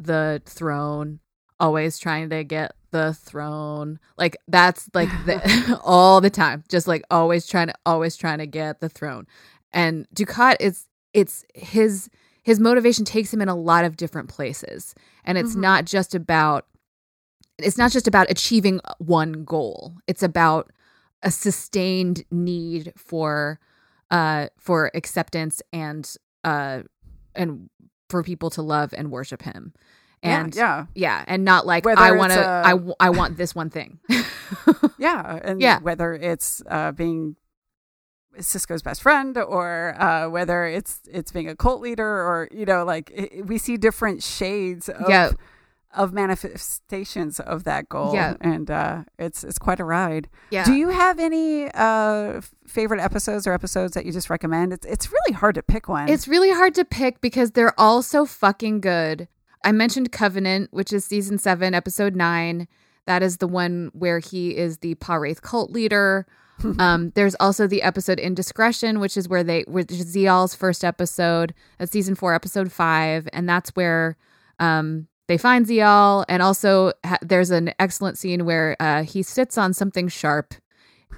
[0.04, 1.20] the throne,
[1.60, 3.98] always trying to get the throne.
[4.18, 8.46] Like that's like the, all the time, just like always trying to always trying to
[8.46, 9.26] get the throne.
[9.72, 12.08] And Dukat is it's his
[12.42, 14.94] his motivation takes him in a lot of different places
[15.24, 15.60] and it's Mhm.
[15.60, 16.66] not just about
[17.58, 19.96] it's not just about achieving one goal.
[20.06, 20.72] It's about
[21.22, 23.60] a sustained need for
[24.10, 26.10] uh for acceptance and
[26.44, 26.82] uh
[27.34, 27.70] and
[28.12, 29.72] for people to love and worship him.
[30.22, 33.36] And yeah, yeah, and not like Whether I want to a- I, w- I want
[33.36, 33.98] this one thing.
[34.98, 35.80] yeah, and Yeah.
[35.80, 37.34] whether it's uh, being
[38.38, 42.82] Sisko's best friend or uh, whether it's it's being a cult leader or you know
[42.84, 45.32] like i we see different shades of Yeah.
[45.94, 48.34] Of manifestations of that goal Yeah.
[48.40, 50.28] and uh, it's it's quite a ride.
[50.50, 50.64] yeah.
[50.64, 54.72] Do you have any uh, favorite episodes or episodes that you just recommend?
[54.72, 56.08] It's it's really hard to pick one.
[56.08, 59.28] It's really hard to pick because they're all so fucking good.
[59.64, 62.68] I mentioned Covenant, which is season seven, episode nine.
[63.06, 66.26] That is the one where he is the Pa Wraith cult leader.
[66.78, 71.52] um, there's also the episode Indiscretion, which is where they, which is Ziyal's first episode.
[71.78, 74.16] That's season four, episode five, and that's where
[74.60, 76.26] um, they find Ziyal.
[76.28, 80.52] And also, ha- there's an excellent scene where uh, he sits on something sharp,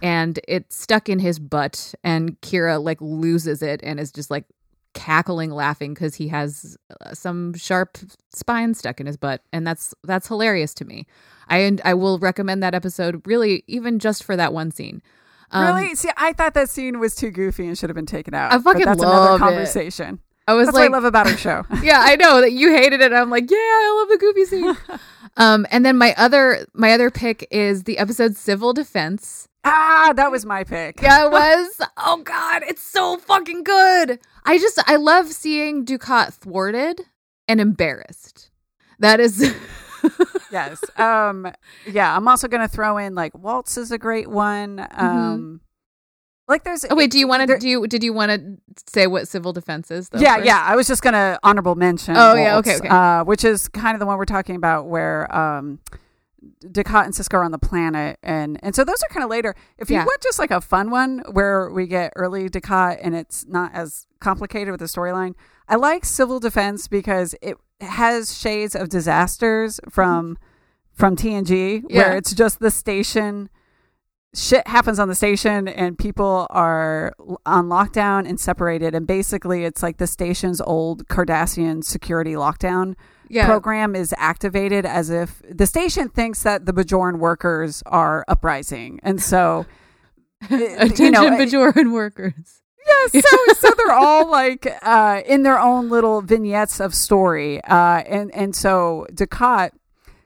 [0.03, 4.45] and it's stuck in his butt, and Kira like loses it and is just like
[4.93, 7.99] cackling laughing because he has uh, some sharp
[8.33, 11.05] spine stuck in his butt and that's that's hilarious to me
[11.49, 15.03] i and i will recommend that episode really even just for that one scene
[15.51, 16.11] Um, really see.
[16.17, 18.53] I thought that scene was too goofy and should have been taken out.
[18.53, 19.67] I but fucking that's love another it.
[20.47, 21.65] I was That's like what I love about our show.
[21.83, 24.77] yeah i know that you hated it i'm like yeah i love the goofy scene
[25.37, 30.31] um and then my other my other pick is the episode civil defense ah, that
[30.31, 31.01] was my pick.
[31.01, 36.33] yeah it was oh god it's so fucking good i just i love seeing dukat
[36.35, 37.01] thwarted
[37.49, 38.51] and embarrassed
[38.99, 39.55] that is
[40.53, 40.83] yes.
[40.99, 41.51] Um
[41.87, 44.87] yeah, I'm also gonna throw in like Waltz is a great one.
[44.93, 45.61] Um
[46.49, 46.93] like there's Mm-hmm.
[46.93, 47.69] Oh wait, do you want to do?
[47.69, 48.57] You, did you want to
[48.93, 50.09] say what civil defense is?
[50.09, 50.47] Though, yeah, first?
[50.47, 50.63] yeah.
[50.67, 52.17] I was just gonna honorable mention.
[52.17, 52.89] Oh, yeah, okay, okay.
[52.89, 55.79] Uh, which is kind of the one we're talking about, where um,
[56.65, 59.55] Dukat and Sisko are on the planet, and and so those are kind of later.
[59.79, 60.05] If you Yeah.
[60.05, 64.07] want just like a fun one where we get early Dukat and it's not as
[64.21, 65.35] complicated with the storyline,
[65.69, 70.37] I like Civil Defense because it has shades of disasters from
[70.93, 72.09] from TNG, Yeah.
[72.09, 73.49] where it's just the station
[74.35, 77.15] shit happens on the station and people are
[77.47, 82.95] on lockdown and separated and basically it's like the station's old Cardassian security lockdown
[83.29, 83.47] yeah.
[83.47, 89.23] program is activated as if the station thinks that the Bajoran workers are uprising and
[89.23, 89.67] so
[90.51, 92.61] Attention, you know, Bajoran workers.
[92.87, 98.03] yeah, so so they're all like uh, in their own little vignettes of story, uh,
[98.07, 99.71] and and so Dukat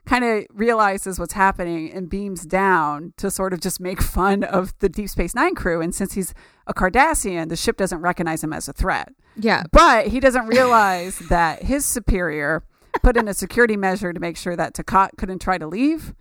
[0.08, 4.76] kind of realizes what's happening and beams down to sort of just make fun of
[4.78, 5.82] the Deep Space Nine crew.
[5.82, 6.32] And since he's
[6.66, 9.12] a Cardassian, the ship doesn't recognize him as a threat.
[9.36, 12.64] Yeah, But he doesn't realize that his superior
[13.02, 16.14] put in a security measure to make sure that Dukat couldn't try to leave.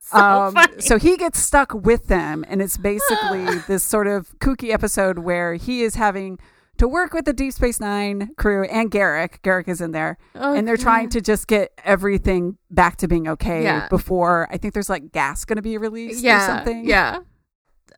[0.00, 4.72] so Um, so he gets stuck with them, and it's basically this sort of kooky
[4.72, 6.38] episode where he is having
[6.78, 9.40] to work with the Deep Space Nine crew and Garak.
[9.42, 13.62] Garak is in there, and they're trying to just get everything back to being okay
[13.62, 13.88] Yeah.
[13.88, 16.84] before I think there's like gas going to be released or yeah, something.
[16.86, 17.20] yeah.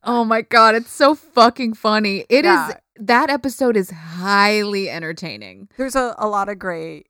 [0.05, 2.25] Oh my god, it's so fucking funny.
[2.29, 2.73] It is Yeah.
[3.01, 5.69] that episode is highly entertaining.
[5.77, 7.07] there's a, a lot of great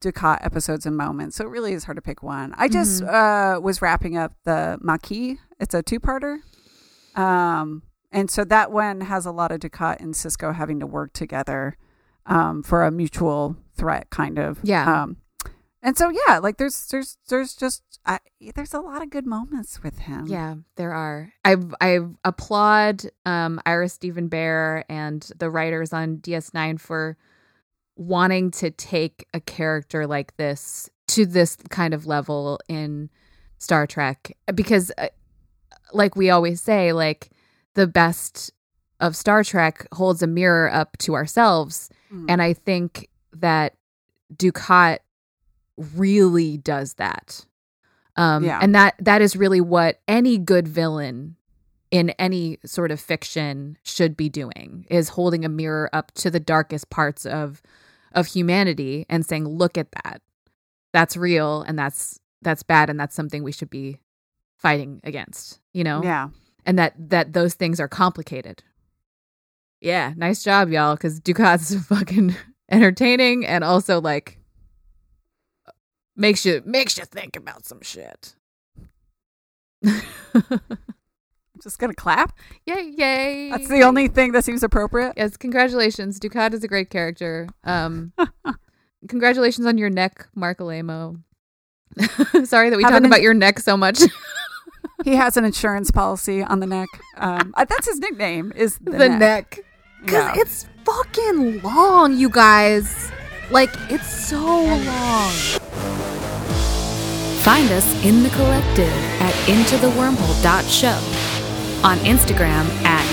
[0.00, 2.54] Dukat episodes and moments, so it really is hard to pick one.
[2.56, 5.38] I just uh, was wrapping up the Maquis.
[5.58, 6.38] It's a two-parter,
[7.16, 11.12] um, and so that one has a lot of Dukat and Sisko having to work
[11.12, 11.76] together
[12.26, 14.58] um, for a mutual threat, kind of.
[14.62, 15.02] Yeah.
[15.02, 15.16] Um,
[15.82, 18.18] and so yeah, like there's there's there's just I,
[18.54, 20.26] there's a lot of good moments with him.
[20.26, 21.32] Yeah, there are.
[21.44, 27.16] I I applaud um, Ira Steven Behr and the writers on DS9 for
[27.96, 33.10] wanting to take a character like this to this kind of level in
[33.58, 35.08] Star Trek because uh,
[35.92, 37.30] like we always say like
[37.74, 38.50] the best
[39.00, 42.26] of Star Trek holds a mirror up to ourselves Mm.
[42.30, 43.74] and I think that
[44.34, 44.98] Dukat
[45.76, 47.44] really does that.
[48.16, 48.58] Um, Yeah.
[48.60, 51.36] And that that is really what any good villain
[51.90, 56.40] in any sort of fiction should be doing is holding a mirror up to the
[56.40, 57.62] darkest parts of
[58.12, 60.22] of humanity and saying, "Look at that.
[60.92, 64.00] That's real, and that's that's bad, and that's something we should be
[64.56, 66.30] fighting against." You know, yeah.
[66.66, 68.62] And that that those things are complicated.
[69.80, 70.96] Yeah, nice job, y'all.
[70.96, 72.34] Because Dukat's fucking
[72.70, 74.38] entertaining and also like
[76.16, 78.34] makes you makes you think about some shit.
[79.84, 80.02] I'm
[81.62, 82.36] just gonna clap.
[82.66, 82.92] yay!
[82.96, 83.50] Yay!
[83.50, 85.14] That's the only thing that seems appropriate.
[85.16, 86.18] Yes, congratulations.
[86.18, 87.48] Dukat is a great character.
[87.64, 88.12] Um,
[89.08, 91.22] congratulations on your neck, Mark Alaimo.
[92.44, 94.00] Sorry that we Have talk an about your neck so much.
[95.04, 96.88] He has an insurance policy on the neck.
[97.16, 98.52] Um, that's his nickname.
[98.56, 99.18] Is the, the neck?
[99.20, 99.58] neck.
[100.00, 100.40] Because Yeah.
[100.42, 103.10] it's fucking long, you guys.
[103.50, 105.32] Like, it's so long.
[107.42, 111.00] Find us in the collective at intothewormhole.show.
[111.84, 113.06] On Instagram at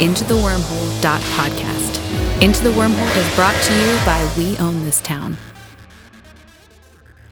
[0.00, 2.42] intothewormhole.podcast.
[2.42, 5.36] Into the Wormhole is brought to you by We Own This Town.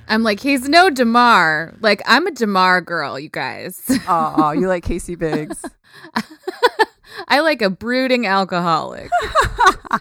[0.08, 1.74] I'm like, he's no Damar.
[1.80, 3.82] Like, I'm a Damar girl, you guys.
[4.08, 5.64] Oh, you like Casey Biggs?
[7.28, 9.10] I like a brooding alcoholic.